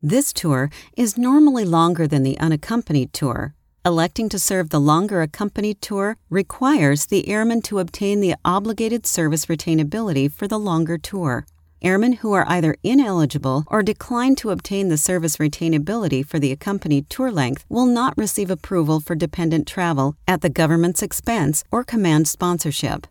This 0.00 0.32
tour 0.32 0.70
is 0.96 1.18
normally 1.18 1.64
longer 1.64 2.06
than 2.06 2.22
the 2.22 2.38
unaccompanied 2.38 3.12
tour. 3.12 3.52
Electing 3.84 4.28
to 4.28 4.38
serve 4.38 4.70
the 4.70 4.78
longer 4.78 5.20
accompanied 5.20 5.82
tour 5.82 6.16
requires 6.30 7.06
the 7.06 7.28
airman 7.28 7.62
to 7.62 7.80
obtain 7.80 8.20
the 8.20 8.36
obligated 8.44 9.06
service 9.06 9.46
retainability 9.46 10.30
for 10.30 10.46
the 10.46 10.58
longer 10.58 10.96
tour. 10.96 11.46
Airmen 11.82 12.12
who 12.12 12.32
are 12.32 12.46
either 12.48 12.76
ineligible 12.84 13.64
or 13.66 13.82
decline 13.82 14.36
to 14.36 14.50
obtain 14.50 14.88
the 14.88 14.96
service 14.96 15.38
retainability 15.38 16.24
for 16.24 16.38
the 16.38 16.52
accompanied 16.52 17.10
tour 17.10 17.32
length 17.32 17.64
will 17.68 17.86
not 17.86 18.16
receive 18.16 18.50
approval 18.52 19.00
for 19.00 19.16
dependent 19.16 19.66
travel 19.66 20.14
at 20.28 20.42
the 20.42 20.48
government's 20.50 21.02
expense 21.02 21.64
or 21.72 21.82
command 21.82 22.28
sponsorship 22.28 23.08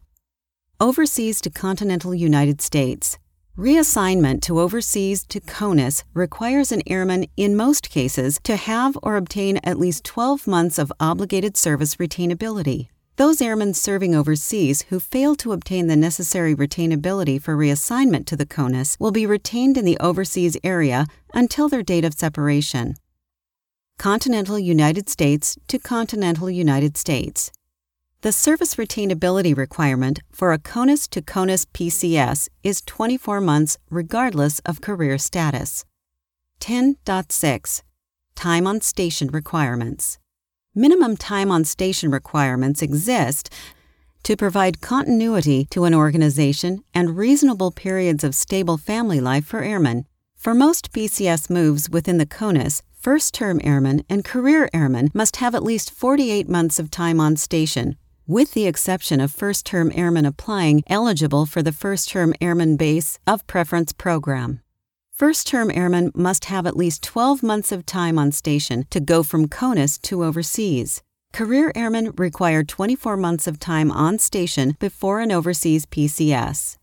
overseas 0.80 1.42
to 1.42 1.50
continental 1.50 2.14
United 2.14 2.62
States. 2.62 3.18
Reassignment 3.58 4.42
to 4.42 4.60
overseas 4.60 5.26
to 5.26 5.40
CONUS 5.40 6.04
requires 6.14 6.72
an 6.72 6.84
airman, 6.86 7.26
in 7.36 7.56
most 7.56 7.90
cases, 7.90 8.40
to 8.44 8.56
have 8.56 8.96
or 9.02 9.16
obtain 9.18 9.58
at 9.64 9.80
least 9.80 10.04
12 10.04 10.46
months 10.46 10.78
of 10.78 10.94
obligated 11.00 11.58
service 11.58 11.96
retainability. 11.96 12.90
Those 13.16 13.42
airmen 13.42 13.74
serving 13.74 14.14
overseas 14.14 14.84
who 14.90 15.00
fail 15.00 15.34
to 15.38 15.54
obtain 15.54 15.88
the 15.88 15.96
necessary 15.96 16.56
retainability 16.56 17.42
for 17.42 17.58
reassignment 17.58 18.28
to 18.28 18.36
the 18.36 18.46
CONUS 18.46 18.98
will 19.00 19.12
be 19.12 19.26
retained 19.26 19.76
in 19.76 19.86
the 19.86 19.98
overseas 20.00 20.56
area 20.64 21.08
until 21.34 21.68
their 21.68 21.82
date 21.82 22.06
of 22.06 22.14
separation. 22.14 22.96
Continental 23.98 24.60
United 24.60 25.10
States 25.10 25.58
to 25.68 25.80
Continental 25.80 26.52
United 26.52 26.96
States. 26.96 27.52
The 28.22 28.32
service 28.32 28.76
retainability 28.76 29.56
requirement 29.56 30.22
for 30.32 30.52
a 30.52 30.58
CONUS 30.58 31.08
to 31.10 31.22
CONUS 31.22 31.66
PCS 31.66 32.50
is 32.64 32.82
24 32.82 33.40
months 33.40 33.78
regardless 33.92 34.58
of 34.66 34.82
career 34.82 35.20
status. 35.20 35.86
10.6 36.60 37.84
Time 38.34 38.66
on 38.66 38.82
Station 38.82 39.28
Requirements 39.28 40.18
Minimum 40.74 41.18
time 41.18 41.52
on 41.52 41.64
station 41.64 42.10
requirements 42.10 42.82
exist 42.82 43.54
to 44.24 44.36
provide 44.36 44.82
continuity 44.82 45.66
to 45.66 45.84
an 45.84 45.94
organization 45.94 46.84
and 46.96 47.18
reasonable 47.18 47.70
periods 47.70 48.24
of 48.24 48.34
stable 48.34 48.78
family 48.78 49.22
life 49.22 49.46
for 49.46 49.62
airmen. 49.62 50.08
For 50.36 50.56
most 50.56 50.92
PCS 50.92 51.52
moves 51.52 51.88
within 51.88 52.18
the 52.18 52.26
CONUS, 52.26 52.82
first 53.00 53.36
term 53.36 53.62
airmen 53.64 54.04
and 54.10 54.26
career 54.26 54.68
airmen 54.74 55.12
must 55.14 55.36
have 55.36 55.54
at 55.54 55.62
least 55.62 55.92
48 55.92 56.50
months 56.50 56.80
of 56.80 56.90
time 56.90 57.20
on 57.20 57.36
station 57.36 57.96
with 58.28 58.54
the 58.54 58.68
exception 58.68 59.20
of 59.20 59.32
first 59.32 59.66
term 59.66 59.92
airmen 59.96 60.26
applying 60.26 60.84
eligible 60.88 61.46
for 61.46 61.64
the 61.64 61.72
first 61.72 62.10
term 62.10 62.34
airman 62.42 62.76
base 62.76 63.18
of 63.26 63.48
preference 63.48 63.94
program. 63.94 64.60
First 65.12 65.48
term 65.48 65.72
airmen 65.72 66.12
must 66.14 66.46
have 66.46 66.68
at 66.68 66.78
least 66.78 67.02
12 67.02 67.42
months 67.42 67.72
of 67.72 67.86
time 67.86 68.20
on 68.20 68.32
station 68.32 68.86
to 68.92 69.00
go 69.00 69.24
from 69.24 69.48
CONUS 69.48 69.98
to 70.04 70.24
overseas. 70.24 71.02
Career 71.34 71.72
airmen 71.74 72.12
require 72.18 72.64
24 72.64 73.18
months 73.18 73.48
of 73.48 73.58
time 73.58 73.92
on 73.92 74.20
station 74.20 74.76
before 74.80 75.20
an 75.20 75.32
overseas 75.32 75.86
PCS. 75.86 76.78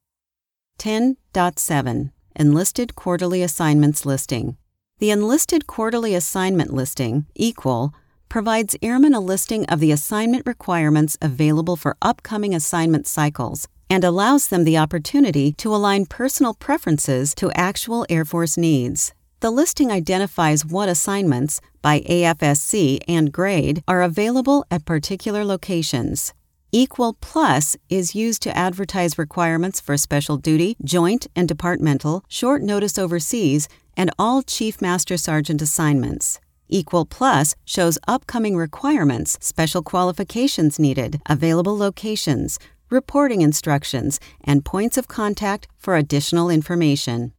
10.7 0.78 2.10
Enlisted 2.36 2.94
Quarterly 2.96 3.42
Assignments 3.42 4.04
Listing 4.04 4.56
The 4.98 5.10
Enlisted 5.10 5.68
Quarterly 5.68 6.14
Assignment 6.14 6.72
Listing, 6.72 7.26
equal, 7.36 7.94
provides 8.34 8.74
airmen 8.82 9.14
a 9.14 9.20
listing 9.20 9.64
of 9.66 9.78
the 9.78 9.92
assignment 9.92 10.44
requirements 10.44 11.16
available 11.22 11.76
for 11.76 11.96
upcoming 12.02 12.52
assignment 12.52 13.06
cycles 13.06 13.68
and 13.88 14.02
allows 14.02 14.48
them 14.48 14.64
the 14.64 14.76
opportunity 14.76 15.52
to 15.52 15.72
align 15.72 16.04
personal 16.04 16.52
preferences 16.52 17.32
to 17.32 17.48
actual 17.52 18.04
Air 18.08 18.24
Force 18.24 18.56
needs. 18.56 19.14
The 19.38 19.52
listing 19.52 19.92
identifies 19.92 20.66
what 20.66 20.88
assignments, 20.88 21.60
by 21.80 22.00
AFSC 22.00 22.98
and 23.06 23.30
grade, 23.30 23.84
are 23.86 24.02
available 24.02 24.64
at 24.68 24.84
particular 24.84 25.44
locations. 25.44 26.34
Equal 26.72 27.12
Plus 27.20 27.76
is 27.88 28.16
used 28.16 28.42
to 28.42 28.56
advertise 28.58 29.16
requirements 29.16 29.78
for 29.80 29.96
special 29.96 30.38
duty, 30.38 30.74
joint 30.82 31.28
and 31.36 31.46
departmental, 31.46 32.24
short 32.26 32.62
notice 32.62 32.98
overseas, 32.98 33.68
and 33.96 34.10
all 34.18 34.42
Chief 34.42 34.82
Master 34.82 35.16
Sergeant 35.16 35.62
assignments. 35.62 36.40
Equal 36.74 37.06
Plus 37.06 37.54
shows 37.64 38.00
upcoming 38.08 38.56
requirements, 38.56 39.38
special 39.40 39.80
qualifications 39.80 40.76
needed, 40.76 41.20
available 41.26 41.78
locations, 41.78 42.58
reporting 42.90 43.42
instructions, 43.42 44.18
and 44.42 44.64
points 44.64 44.98
of 44.98 45.06
contact 45.06 45.68
for 45.78 45.94
additional 45.94 46.50
information. 46.50 47.32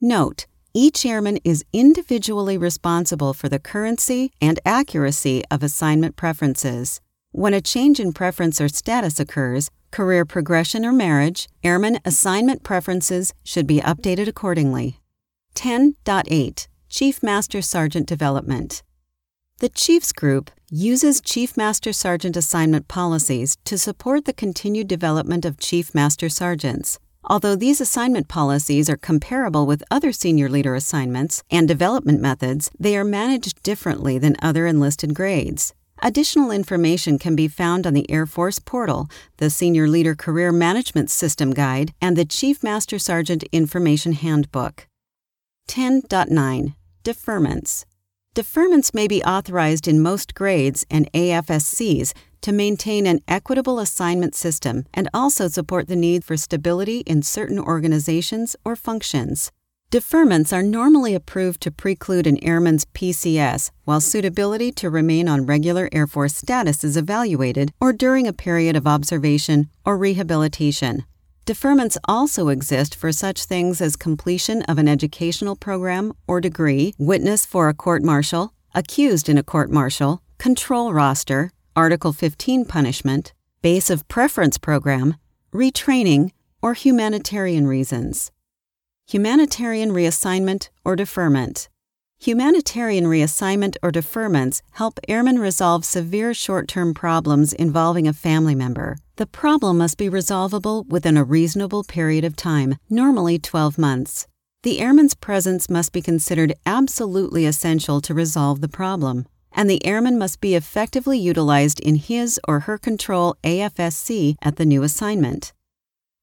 Note, 0.00 0.46
each 0.72 1.04
airman 1.04 1.36
is 1.44 1.66
individually 1.70 2.56
responsible 2.56 3.34
for 3.34 3.50
the 3.50 3.58
currency 3.58 4.32
and 4.40 4.58
accuracy 4.64 5.42
of 5.50 5.62
assignment 5.62 6.16
preferences. 6.16 7.02
When 7.30 7.52
a 7.52 7.60
change 7.60 8.00
in 8.00 8.14
preference 8.14 8.58
or 8.58 8.68
status 8.68 9.20
occurs, 9.20 9.70
career 9.90 10.24
progression 10.24 10.86
or 10.86 10.92
marriage, 10.92 11.46
airman 11.62 11.98
assignment 12.06 12.62
preferences 12.62 13.34
should 13.44 13.66
be 13.66 13.80
updated 13.80 14.28
accordingly. 14.28 14.98
10.8 15.54 16.68
Chief 16.90 17.22
Master 17.22 17.60
Sergeant 17.60 18.06
Development 18.06 18.82
The 19.58 19.68
Chiefs 19.68 20.10
Group 20.10 20.50
uses 20.70 21.20
Chief 21.20 21.54
Master 21.54 21.92
Sergeant 21.92 22.34
assignment 22.34 22.88
policies 22.88 23.58
to 23.66 23.76
support 23.76 24.24
the 24.24 24.32
continued 24.32 24.88
development 24.88 25.44
of 25.44 25.58
Chief 25.58 25.94
Master 25.94 26.30
Sergeants. 26.30 26.98
Although 27.24 27.56
these 27.56 27.82
assignment 27.82 28.26
policies 28.28 28.88
are 28.88 28.96
comparable 28.96 29.66
with 29.66 29.84
other 29.90 30.12
senior 30.12 30.48
leader 30.48 30.74
assignments 30.74 31.42
and 31.50 31.68
development 31.68 32.22
methods, 32.22 32.70
they 32.80 32.96
are 32.96 33.04
managed 33.04 33.62
differently 33.62 34.16
than 34.16 34.36
other 34.40 34.66
enlisted 34.66 35.14
grades. 35.14 35.74
Additional 36.02 36.50
information 36.50 37.18
can 37.18 37.36
be 37.36 37.48
found 37.48 37.86
on 37.86 37.92
the 37.92 38.10
Air 38.10 38.24
Force 38.24 38.58
portal, 38.58 39.10
the 39.36 39.50
Senior 39.50 39.88
Leader 39.88 40.14
Career 40.14 40.52
Management 40.52 41.10
System 41.10 41.52
Guide, 41.52 41.92
and 42.00 42.16
the 42.16 42.24
Chief 42.24 42.62
Master 42.62 42.98
Sergeant 42.98 43.44
Information 43.52 44.12
Handbook. 44.14 44.86
10.9 45.68 46.74
Deferments. 47.08 47.86
Deferments 48.36 48.92
may 48.92 49.08
be 49.08 49.22
authorized 49.22 49.88
in 49.88 50.02
most 50.02 50.34
grades 50.34 50.84
and 50.90 51.10
AFSCs 51.14 52.12
to 52.42 52.52
maintain 52.52 53.06
an 53.06 53.20
equitable 53.26 53.78
assignment 53.78 54.34
system 54.34 54.84
and 54.92 55.08
also 55.14 55.48
support 55.48 55.88
the 55.88 55.96
need 55.96 56.22
for 56.22 56.36
stability 56.36 56.98
in 57.06 57.22
certain 57.22 57.58
organizations 57.58 58.56
or 58.62 58.76
functions. 58.76 59.50
Deferments 59.90 60.52
are 60.52 60.62
normally 60.62 61.14
approved 61.14 61.62
to 61.62 61.70
preclude 61.70 62.26
an 62.26 62.44
airman's 62.44 62.84
PCS 62.84 63.70
while 63.86 64.02
suitability 64.02 64.70
to 64.72 64.90
remain 64.90 65.30
on 65.30 65.46
regular 65.46 65.88
Air 65.92 66.06
Force 66.06 66.36
status 66.36 66.84
is 66.84 66.94
evaluated 66.94 67.72
or 67.80 67.94
during 67.94 68.26
a 68.26 68.34
period 68.34 68.76
of 68.76 68.86
observation 68.86 69.70
or 69.86 69.96
rehabilitation. 69.96 71.06
Deferments 71.48 71.96
also 72.04 72.48
exist 72.48 72.94
for 72.94 73.10
such 73.10 73.46
things 73.46 73.80
as 73.80 73.96
completion 73.96 74.60
of 74.64 74.76
an 74.76 74.86
educational 74.86 75.56
program 75.56 76.12
or 76.26 76.42
degree, 76.42 76.92
witness 76.98 77.46
for 77.46 77.70
a 77.70 77.74
court 77.74 78.02
martial, 78.02 78.52
accused 78.74 79.30
in 79.30 79.38
a 79.38 79.42
court 79.42 79.70
martial, 79.70 80.20
control 80.36 80.92
roster, 80.92 81.50
Article 81.74 82.12
15 82.12 82.66
punishment, 82.66 83.32
base 83.62 83.88
of 83.88 84.06
preference 84.08 84.58
program, 84.58 85.16
retraining, 85.50 86.32
or 86.60 86.74
humanitarian 86.74 87.66
reasons. 87.66 88.30
Humanitarian 89.06 89.90
reassignment 89.90 90.68
or 90.84 90.96
deferment. 90.96 91.70
Humanitarian 92.20 93.04
reassignment 93.04 93.76
or 93.80 93.92
deferments 93.92 94.60
help 94.72 94.98
airmen 95.06 95.38
resolve 95.38 95.84
severe 95.84 96.34
short 96.34 96.66
term 96.66 96.92
problems 96.92 97.52
involving 97.52 98.08
a 98.08 98.12
family 98.12 98.56
member. 98.56 98.96
The 99.16 99.26
problem 99.26 99.78
must 99.78 99.96
be 99.96 100.08
resolvable 100.08 100.84
within 100.88 101.16
a 101.16 101.22
reasonable 101.22 101.84
period 101.84 102.24
of 102.24 102.34
time, 102.34 102.76
normally 102.90 103.38
12 103.38 103.78
months. 103.78 104.26
The 104.64 104.80
airman's 104.80 105.14
presence 105.14 105.70
must 105.70 105.92
be 105.92 106.02
considered 106.02 106.54
absolutely 106.66 107.46
essential 107.46 108.00
to 108.00 108.14
resolve 108.14 108.62
the 108.62 108.68
problem, 108.68 109.26
and 109.52 109.70
the 109.70 109.84
airman 109.86 110.18
must 110.18 110.40
be 110.40 110.56
effectively 110.56 111.20
utilized 111.20 111.78
in 111.78 111.94
his 111.94 112.40
or 112.48 112.60
her 112.60 112.78
control 112.78 113.36
AFSC 113.44 114.34
at 114.42 114.56
the 114.56 114.66
new 114.66 114.82
assignment. 114.82 115.52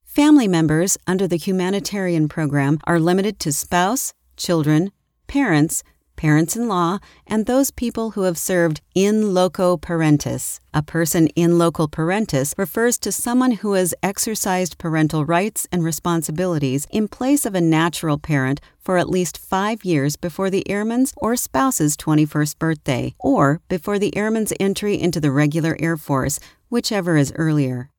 Family 0.04 0.50
members 0.50 0.98
under 1.08 1.25
the 1.25 1.38
humanitarian 1.38 2.28
program 2.28 2.80
are 2.84 3.00
limited 3.00 3.40
to 3.40 3.54
spouse, 3.54 4.14
children, 4.36 4.92
parents, 5.28 5.84
parents 6.15 6.56
in 6.56 6.67
law, 6.67 6.99
and 7.25 7.45
those 7.45 7.71
people 7.71 8.12
who 8.12 8.23
have 8.23 8.38
served 8.38 8.82
in 8.93 9.34
loco 9.34 9.78
parentis. 9.78 10.60
A 10.73 10.84
person 10.84 11.28
in 11.36 11.58
loco 11.58 11.88
parentis 11.88 12.54
refers 12.58 12.97
to 12.99 13.12
someone 13.12 13.51
who 13.51 13.73
has 13.73 13.93
exercised 14.04 14.78
parental 14.78 15.25
rights 15.25 15.67
and 15.71 15.84
responsibilities 15.84 16.88
in 16.91 17.08
place 17.08 17.45
of 17.45 17.56
a 17.56 17.62
natural 17.62 18.17
parent 18.17 18.60
for 18.80 18.97
at 18.97 19.10
least 19.10 19.38
five 19.38 19.84
years 19.84 20.15
before 20.15 20.49
the 20.49 20.69
airman's 20.69 21.13
or 21.17 21.36
spouse's 21.36 21.97
21st 21.97 22.60
birthday, 22.60 23.15
or 23.19 23.62
before 23.67 23.97
the 23.97 24.15
airman's 24.15 24.54
entry 24.60 24.99
into 24.99 25.19
the 25.19 25.32
regular 25.32 25.75
Air 25.80 25.97
Force, 25.97 26.39
whichever 26.69 27.17
is 27.17 27.34
earlier. 27.36 27.89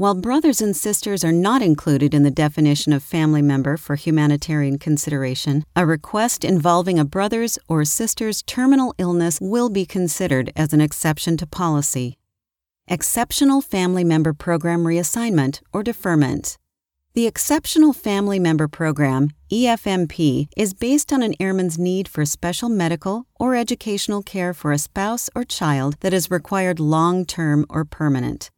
While 0.00 0.14
brothers 0.14 0.62
and 0.62 0.74
sisters 0.74 1.22
are 1.24 1.30
not 1.30 1.60
included 1.60 2.14
in 2.14 2.22
the 2.22 2.30
definition 2.30 2.94
of 2.94 3.02
family 3.02 3.42
member 3.42 3.76
for 3.76 3.96
humanitarian 3.96 4.78
consideration, 4.78 5.62
a 5.76 5.84
request 5.84 6.42
involving 6.42 6.98
a 6.98 7.04
brother's 7.04 7.58
or 7.68 7.84
sister's 7.84 8.40
terminal 8.40 8.94
illness 8.96 9.38
will 9.42 9.68
be 9.68 9.84
considered 9.84 10.54
as 10.56 10.72
an 10.72 10.80
exception 10.80 11.36
to 11.36 11.46
policy. 11.46 12.16
Exceptional 12.88 13.60
Family 13.60 14.02
Member 14.02 14.32
Program 14.32 14.84
Reassignment 14.84 15.60
or 15.70 15.82
Deferment. 15.82 16.56
The 17.12 17.26
Exceptional 17.26 17.92
Family 17.92 18.38
Member 18.38 18.68
Program, 18.68 19.28
EFMP, 19.52 20.48
is 20.56 20.72
based 20.72 21.12
on 21.12 21.22
an 21.22 21.34
airman's 21.38 21.78
need 21.78 22.08
for 22.08 22.24
special 22.24 22.70
medical 22.70 23.26
or 23.38 23.54
educational 23.54 24.22
care 24.22 24.54
for 24.54 24.72
a 24.72 24.78
spouse 24.78 25.28
or 25.36 25.44
child 25.44 25.96
that 26.00 26.14
is 26.14 26.30
required 26.30 26.80
long 26.80 27.26
term 27.26 27.66
or 27.68 27.84
permanent. 27.84 28.50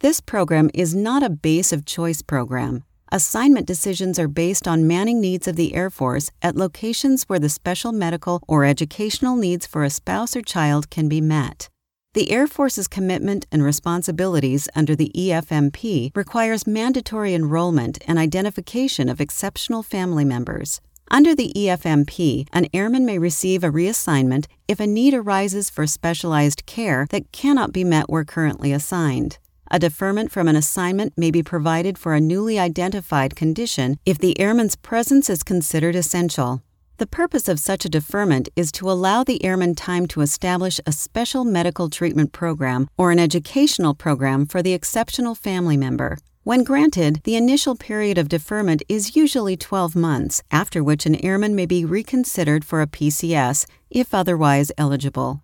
This 0.00 0.20
program 0.20 0.70
is 0.74 0.94
not 0.94 1.22
a 1.22 1.30
base 1.30 1.72
of 1.72 1.86
choice 1.86 2.20
program. 2.20 2.84
Assignment 3.10 3.66
decisions 3.66 4.18
are 4.18 4.28
based 4.28 4.66
on 4.66 4.86
manning 4.86 5.20
needs 5.20 5.46
of 5.46 5.56
the 5.56 5.74
Air 5.74 5.88
Force 5.88 6.30
at 6.42 6.56
locations 6.56 7.24
where 7.24 7.38
the 7.38 7.48
special 7.48 7.92
medical 7.92 8.42
or 8.48 8.64
educational 8.64 9.36
needs 9.36 9.66
for 9.66 9.84
a 9.84 9.90
spouse 9.90 10.34
or 10.34 10.42
child 10.42 10.90
can 10.90 11.08
be 11.08 11.20
met. 11.20 11.68
The 12.14 12.30
Air 12.30 12.46
Force's 12.46 12.88
commitment 12.88 13.46
and 13.50 13.62
responsibilities 13.62 14.68
under 14.74 14.94
the 14.94 15.10
EFMP 15.16 16.10
requires 16.14 16.66
mandatory 16.66 17.34
enrollment 17.34 17.98
and 18.06 18.18
identification 18.18 19.08
of 19.08 19.20
exceptional 19.20 19.82
family 19.82 20.24
members. 20.24 20.80
Under 21.10 21.34
the 21.34 21.52
EFMP, 21.54 22.46
an 22.52 22.66
airman 22.74 23.06
may 23.06 23.18
receive 23.18 23.62
a 23.62 23.70
reassignment 23.70 24.46
if 24.66 24.80
a 24.80 24.86
need 24.86 25.14
arises 25.14 25.70
for 25.70 25.86
specialized 25.86 26.66
care 26.66 27.06
that 27.10 27.30
cannot 27.32 27.72
be 27.72 27.84
met 27.84 28.10
where 28.10 28.24
currently 28.24 28.72
assigned. 28.72 29.38
A 29.70 29.78
deferment 29.78 30.30
from 30.30 30.46
an 30.46 30.56
assignment 30.56 31.14
may 31.16 31.30
be 31.30 31.42
provided 31.42 31.96
for 31.96 32.14
a 32.14 32.20
newly 32.20 32.58
identified 32.58 33.34
condition 33.34 33.98
if 34.04 34.18
the 34.18 34.38
airman's 34.38 34.76
presence 34.76 35.30
is 35.30 35.42
considered 35.42 35.96
essential. 35.96 36.62
The 36.98 37.06
purpose 37.06 37.48
of 37.48 37.58
such 37.58 37.84
a 37.84 37.88
deferment 37.88 38.48
is 38.54 38.70
to 38.72 38.90
allow 38.90 39.24
the 39.24 39.42
airman 39.44 39.74
time 39.74 40.06
to 40.08 40.20
establish 40.20 40.78
a 40.86 40.92
special 40.92 41.44
medical 41.44 41.90
treatment 41.90 42.32
program 42.32 42.88
or 42.96 43.10
an 43.10 43.18
educational 43.18 43.94
program 43.94 44.46
for 44.46 44.62
the 44.62 44.74
exceptional 44.74 45.34
family 45.34 45.76
member. 45.76 46.18
When 46.44 46.62
granted, 46.62 47.22
the 47.24 47.36
initial 47.36 47.74
period 47.74 48.18
of 48.18 48.28
deferment 48.28 48.82
is 48.88 49.16
usually 49.16 49.56
12 49.56 49.96
months, 49.96 50.42
after 50.50 50.84
which 50.84 51.06
an 51.06 51.16
airman 51.24 51.56
may 51.56 51.66
be 51.66 51.86
reconsidered 51.86 52.64
for 52.64 52.82
a 52.82 52.86
PCS 52.86 53.66
if 53.90 54.12
otherwise 54.12 54.70
eligible. 54.76 55.42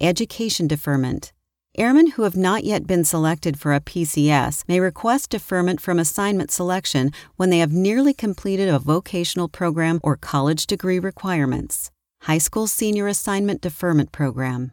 Education 0.00 0.66
deferment. 0.66 1.32
Airmen 1.78 2.08
who 2.08 2.22
have 2.22 2.36
not 2.36 2.64
yet 2.64 2.88
been 2.88 3.04
selected 3.04 3.56
for 3.56 3.72
a 3.72 3.80
PCS 3.80 4.64
may 4.66 4.80
request 4.80 5.30
deferment 5.30 5.80
from 5.80 6.00
assignment 6.00 6.50
selection 6.50 7.12
when 7.36 7.50
they 7.50 7.60
have 7.60 7.70
nearly 7.70 8.12
completed 8.12 8.68
a 8.68 8.80
vocational 8.80 9.48
program 9.48 10.00
or 10.02 10.16
college 10.16 10.66
degree 10.66 10.98
requirements. 10.98 11.92
High 12.22 12.38
School 12.38 12.66
Senior 12.66 13.06
Assignment 13.06 13.60
Deferment 13.60 14.10
Program. 14.10 14.72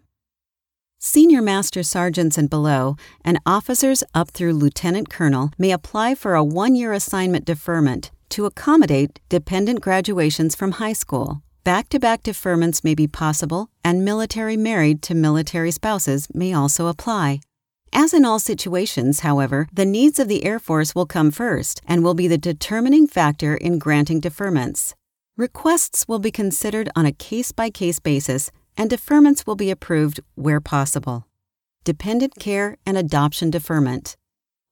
Senior 0.98 1.44
Master 1.44 1.84
Sergeants 1.84 2.40
and 2.40 2.50
below, 2.50 2.96
and 3.24 3.38
officers 3.46 4.04
up 4.16 4.32
through 4.32 4.54
Lieutenant 4.54 5.08
Colonel 5.08 5.52
may 5.60 5.70
apply 5.70 6.16
for 6.16 6.34
a 6.34 6.44
one 6.44 6.74
year 6.74 6.92
assignment 6.92 7.46
deferment 7.46 8.10
to 8.30 8.48
accommodate 8.48 9.20
dependent 9.30 9.80
graduations 9.80 10.56
from 10.56 10.72
high 10.72 10.94
school. 10.94 11.44
Back 11.66 11.90
to 11.90 12.00
back 12.00 12.22
deferments 12.22 12.84
may 12.84 12.94
be 12.94 13.08
possible, 13.08 13.72
and 13.84 14.06
military 14.06 14.56
married 14.56 15.02
to 15.02 15.16
military 15.16 15.72
spouses 15.72 16.28
may 16.32 16.54
also 16.54 16.86
apply. 16.86 17.42
As 17.92 18.14
in 18.14 18.24
all 18.24 18.38
situations, 18.38 19.22
however, 19.22 19.68
the 19.74 19.84
needs 19.84 20.20
of 20.20 20.28
the 20.28 20.46
Air 20.46 20.60
Force 20.60 20.94
will 20.94 21.08
come 21.08 21.32
first 21.32 21.82
and 21.88 22.04
will 22.04 22.14
be 22.14 22.28
the 22.28 22.38
determining 22.38 23.08
factor 23.08 23.56
in 23.56 23.80
granting 23.80 24.22
deferments. 24.22 24.94
Requests 25.38 26.08
will 26.08 26.20
be 26.20 26.30
considered 26.30 26.88
on 26.96 27.08
a 27.08 27.12
case 27.12 27.52
by 27.52 27.72
case 27.72 28.00
basis, 28.00 28.52
and 28.78 28.92
deferments 28.92 29.48
will 29.48 29.56
be 29.56 29.72
approved 29.72 30.20
where 30.36 30.62
possible. 30.62 31.26
Dependent 31.84 32.36
care 32.36 32.78
and 32.86 32.96
adoption 32.96 33.50
deferment. 33.50 34.16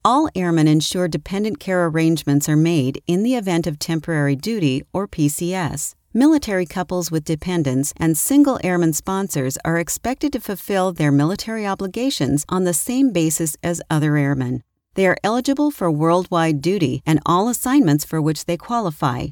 All 0.05 0.29
airmen 0.35 0.67
ensure 0.67 1.07
dependent 1.07 1.59
care 1.59 1.87
arrangements 1.87 2.47
are 2.47 2.55
made 2.55 3.01
in 3.07 3.23
the 3.23 3.33
event 3.33 3.65
of 3.65 3.79
temporary 3.79 4.35
duty 4.35 4.83
or 4.93 5.07
PCS. 5.07 5.95
Military 6.13 6.65
couples 6.65 7.09
with 7.11 7.23
dependents 7.23 7.93
and 7.97 8.17
single 8.17 8.59
airman 8.63 8.93
sponsors 8.93 9.57
are 9.65 9.79
expected 9.79 10.31
to 10.31 10.39
fulfill 10.39 10.93
their 10.93 11.11
military 11.11 11.65
obligations 11.65 12.45
on 12.47 12.63
the 12.63 12.73
same 12.73 13.11
basis 13.11 13.57
as 13.63 13.81
other 13.89 14.15
airmen. 14.15 14.63
They 14.95 15.07
are 15.07 15.17
eligible 15.23 15.71
for 15.71 15.89
worldwide 15.89 16.61
duty 16.61 17.01
and 17.05 17.19
all 17.25 17.49
assignments 17.49 18.05
for 18.05 18.21
which 18.21 18.45
they 18.45 18.57
qualify. 18.57 19.27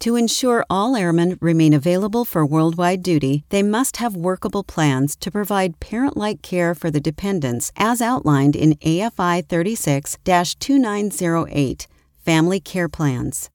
To 0.00 0.16
ensure 0.16 0.64
all 0.68 0.96
airmen 0.96 1.38
remain 1.40 1.72
available 1.72 2.24
for 2.24 2.44
worldwide 2.44 3.04
duty, 3.04 3.44
they 3.50 3.62
must 3.62 3.98
have 3.98 4.16
workable 4.16 4.64
plans 4.64 5.14
to 5.16 5.30
provide 5.30 5.78
parent 5.78 6.16
like 6.16 6.42
care 6.42 6.74
for 6.74 6.90
the 6.90 7.00
dependents 7.00 7.70
as 7.76 8.02
outlined 8.02 8.56
in 8.56 8.74
AFI 8.76 9.46
36 9.46 10.16
2908 10.24 11.86
Family 12.24 12.58
Care 12.58 12.88
Plans. 12.88 13.48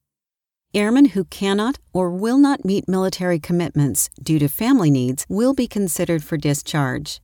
Airmen 0.78 1.06
who 1.06 1.24
cannot 1.24 1.80
or 1.92 2.12
will 2.12 2.38
not 2.38 2.64
meet 2.64 2.88
military 2.88 3.40
commitments 3.40 4.12
due 4.22 4.38
to 4.38 4.48
family 4.48 4.92
needs 4.92 5.26
will 5.28 5.56
be 5.56 5.68
considered 5.68 6.24
for 6.24 6.38
discharge. 6.38 7.20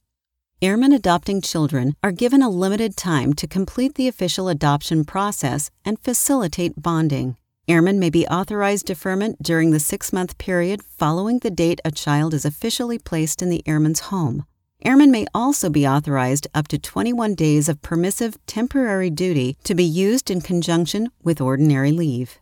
Airmen 0.60 0.92
adopting 0.92 1.40
children 1.40 1.94
are 2.02 2.12
given 2.12 2.42
a 2.42 2.50
limited 2.50 2.98
time 2.98 3.32
to 3.34 3.46
complete 3.46 3.94
the 3.94 4.08
official 4.08 4.50
adoption 4.50 5.06
process 5.06 5.70
and 5.86 6.00
facilitate 6.00 6.82
bonding. 6.82 7.38
Airmen 7.68 8.00
may 8.00 8.10
be 8.10 8.26
authorized 8.26 8.88
deferment 8.88 9.44
during 9.44 9.70
the 9.70 9.80
six 9.80 10.12
month 10.12 10.40
period 10.40 10.82
following 10.82 11.38
the 11.38 11.52
date 11.52 11.80
a 11.86 11.92
child 11.92 12.34
is 12.34 12.46
officially 12.46 12.98
placed 12.98 13.44
in 13.44 13.52
the 13.52 13.62
airman's 13.68 14.10
home. 14.10 14.46
Airmen 14.84 15.12
may 15.12 15.28
also 15.32 15.70
be 15.70 15.88
authorized 15.88 16.48
up 16.56 16.68
to 16.70 16.80
21 16.80 17.36
days 17.36 17.70
of 17.70 17.84
permissive 17.84 18.36
temporary 18.48 19.12
duty 19.12 19.58
to 19.64 19.76
be 19.76 19.84
used 19.84 20.32
in 20.32 20.42
conjunction 20.42 21.12
with 21.22 21.40
ordinary 21.40 21.92
leave. 21.92 22.40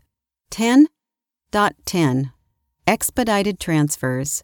10.10 1.52 2.32
Expedited 2.86 3.60
Transfers. 3.60 4.42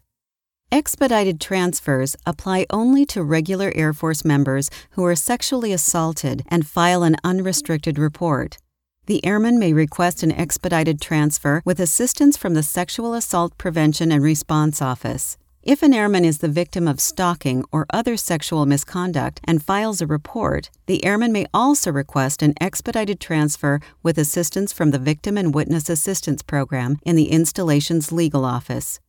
Expedited 0.71 1.41
transfers 1.41 2.15
apply 2.23 2.67
only 2.69 3.03
to 3.07 3.23
regular 3.23 3.71
Air 3.73 3.93
Force 3.93 4.23
members 4.23 4.69
who 4.91 5.03
are 5.03 5.15
sexually 5.15 5.73
assaulted 5.73 6.43
and 6.49 6.67
file 6.67 7.01
an 7.01 7.15
unrestricted 7.23 7.97
report. 7.97 8.59
The 9.07 9.25
airman 9.25 9.57
may 9.57 9.73
request 9.73 10.21
an 10.21 10.31
expedited 10.31 11.01
transfer 11.01 11.63
with 11.65 11.79
assistance 11.79 12.37
from 12.37 12.53
the 12.53 12.61
Sexual 12.61 13.15
Assault 13.15 13.57
Prevention 13.57 14.11
and 14.11 14.21
Response 14.21 14.79
Office. 14.79 15.39
If 15.69 15.83
an 15.83 15.93
airman 15.93 16.25
is 16.25 16.39
the 16.39 16.47
victim 16.47 16.87
of 16.87 16.99
stalking 16.99 17.63
or 17.71 17.85
other 17.91 18.17
sexual 18.17 18.65
misconduct 18.65 19.39
and 19.43 19.63
files 19.63 20.01
a 20.01 20.07
report, 20.07 20.71
the 20.87 21.05
airman 21.05 21.31
may 21.31 21.45
also 21.53 21.91
request 21.91 22.41
an 22.41 22.55
expedited 22.59 23.19
transfer 23.19 23.79
with 24.01 24.17
assistance 24.17 24.73
from 24.73 24.89
the 24.89 24.97
Victim 24.97 25.37
and 25.37 25.53
Witness 25.53 25.87
Assistance 25.87 26.41
Program 26.41 26.97
in 27.03 27.15
the 27.15 27.29
installation's 27.29 28.11
legal 28.11 28.45
office. 28.45 28.99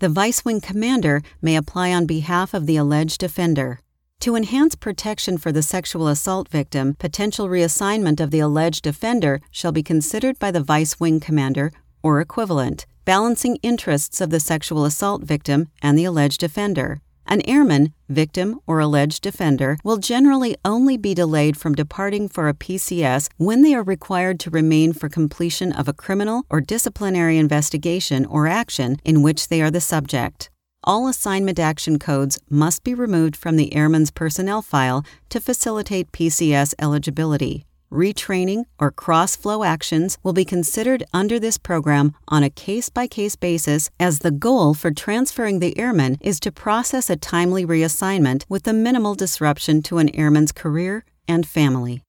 The 0.00 0.10
Vice 0.10 0.44
Wing 0.44 0.60
Commander 0.60 1.22
may 1.40 1.56
apply 1.56 1.94
on 1.94 2.04
behalf 2.04 2.52
of 2.52 2.66
the 2.66 2.76
alleged 2.76 3.22
offender. 3.22 3.80
To 4.20 4.36
enhance 4.36 4.74
protection 4.74 5.38
for 5.38 5.50
the 5.50 5.62
sexual 5.62 6.08
assault 6.08 6.50
victim, 6.50 6.92
potential 6.92 7.48
reassignment 7.48 8.20
of 8.20 8.30
the 8.30 8.40
alleged 8.40 8.86
offender 8.86 9.40
shall 9.50 9.72
be 9.72 9.82
considered 9.82 10.38
by 10.38 10.50
the 10.50 10.60
vice 10.60 11.00
wing 11.00 11.20
commander 11.20 11.72
or 12.02 12.20
equivalent, 12.20 12.84
balancing 13.04 13.56
interests 13.62 14.20
of 14.20 14.30
the 14.30 14.40
sexual 14.40 14.84
assault 14.84 15.22
victim 15.22 15.68
and 15.82 15.98
the 15.98 16.04
alleged 16.04 16.42
offender. 16.42 17.00
An 17.26 17.40
airman, 17.42 17.94
victim, 18.08 18.60
or 18.66 18.80
alleged 18.80 19.26
offender 19.26 19.78
will 19.84 19.96
generally 19.96 20.56
only 20.64 20.96
be 20.96 21.14
delayed 21.14 21.56
from 21.56 21.74
departing 21.74 22.28
for 22.28 22.48
a 22.48 22.54
PCS 22.54 23.28
when 23.36 23.62
they 23.62 23.74
are 23.74 23.82
required 23.82 24.40
to 24.40 24.50
remain 24.50 24.92
for 24.92 25.08
completion 25.08 25.72
of 25.72 25.88
a 25.88 25.92
criminal 25.92 26.44
or 26.50 26.60
disciplinary 26.60 27.38
investigation 27.38 28.26
or 28.26 28.46
action 28.46 28.96
in 29.04 29.22
which 29.22 29.48
they 29.48 29.62
are 29.62 29.70
the 29.70 29.80
subject 29.80 30.50
all 30.84 31.06
assignment 31.06 31.58
action 31.58 31.98
codes 31.98 32.38
must 32.50 32.82
be 32.82 32.94
removed 32.94 33.36
from 33.36 33.56
the 33.56 33.74
airman's 33.74 34.10
personnel 34.10 34.62
file 34.62 35.04
to 35.28 35.40
facilitate 35.40 36.12
PCS 36.12 36.74
eligibility. 36.78 37.64
Retraining 37.92 38.64
or 38.78 38.90
cross 38.90 39.36
flow 39.36 39.64
actions 39.64 40.16
will 40.22 40.32
be 40.32 40.46
considered 40.46 41.04
under 41.12 41.38
this 41.38 41.58
program 41.58 42.14
on 42.26 42.42
a 42.42 42.48
case 42.48 42.88
by 42.88 43.06
case 43.06 43.36
basis, 43.36 43.90
as 44.00 44.20
the 44.20 44.30
goal 44.30 44.72
for 44.72 44.90
transferring 44.90 45.58
the 45.58 45.78
airman 45.78 46.16
is 46.22 46.40
to 46.40 46.50
process 46.50 47.10
a 47.10 47.16
timely 47.16 47.66
reassignment 47.66 48.44
with 48.48 48.62
the 48.62 48.72
minimal 48.72 49.14
disruption 49.14 49.82
to 49.82 49.98
an 49.98 50.08
airman's 50.14 50.52
career 50.52 51.04
and 51.28 51.46
family. 51.46 52.02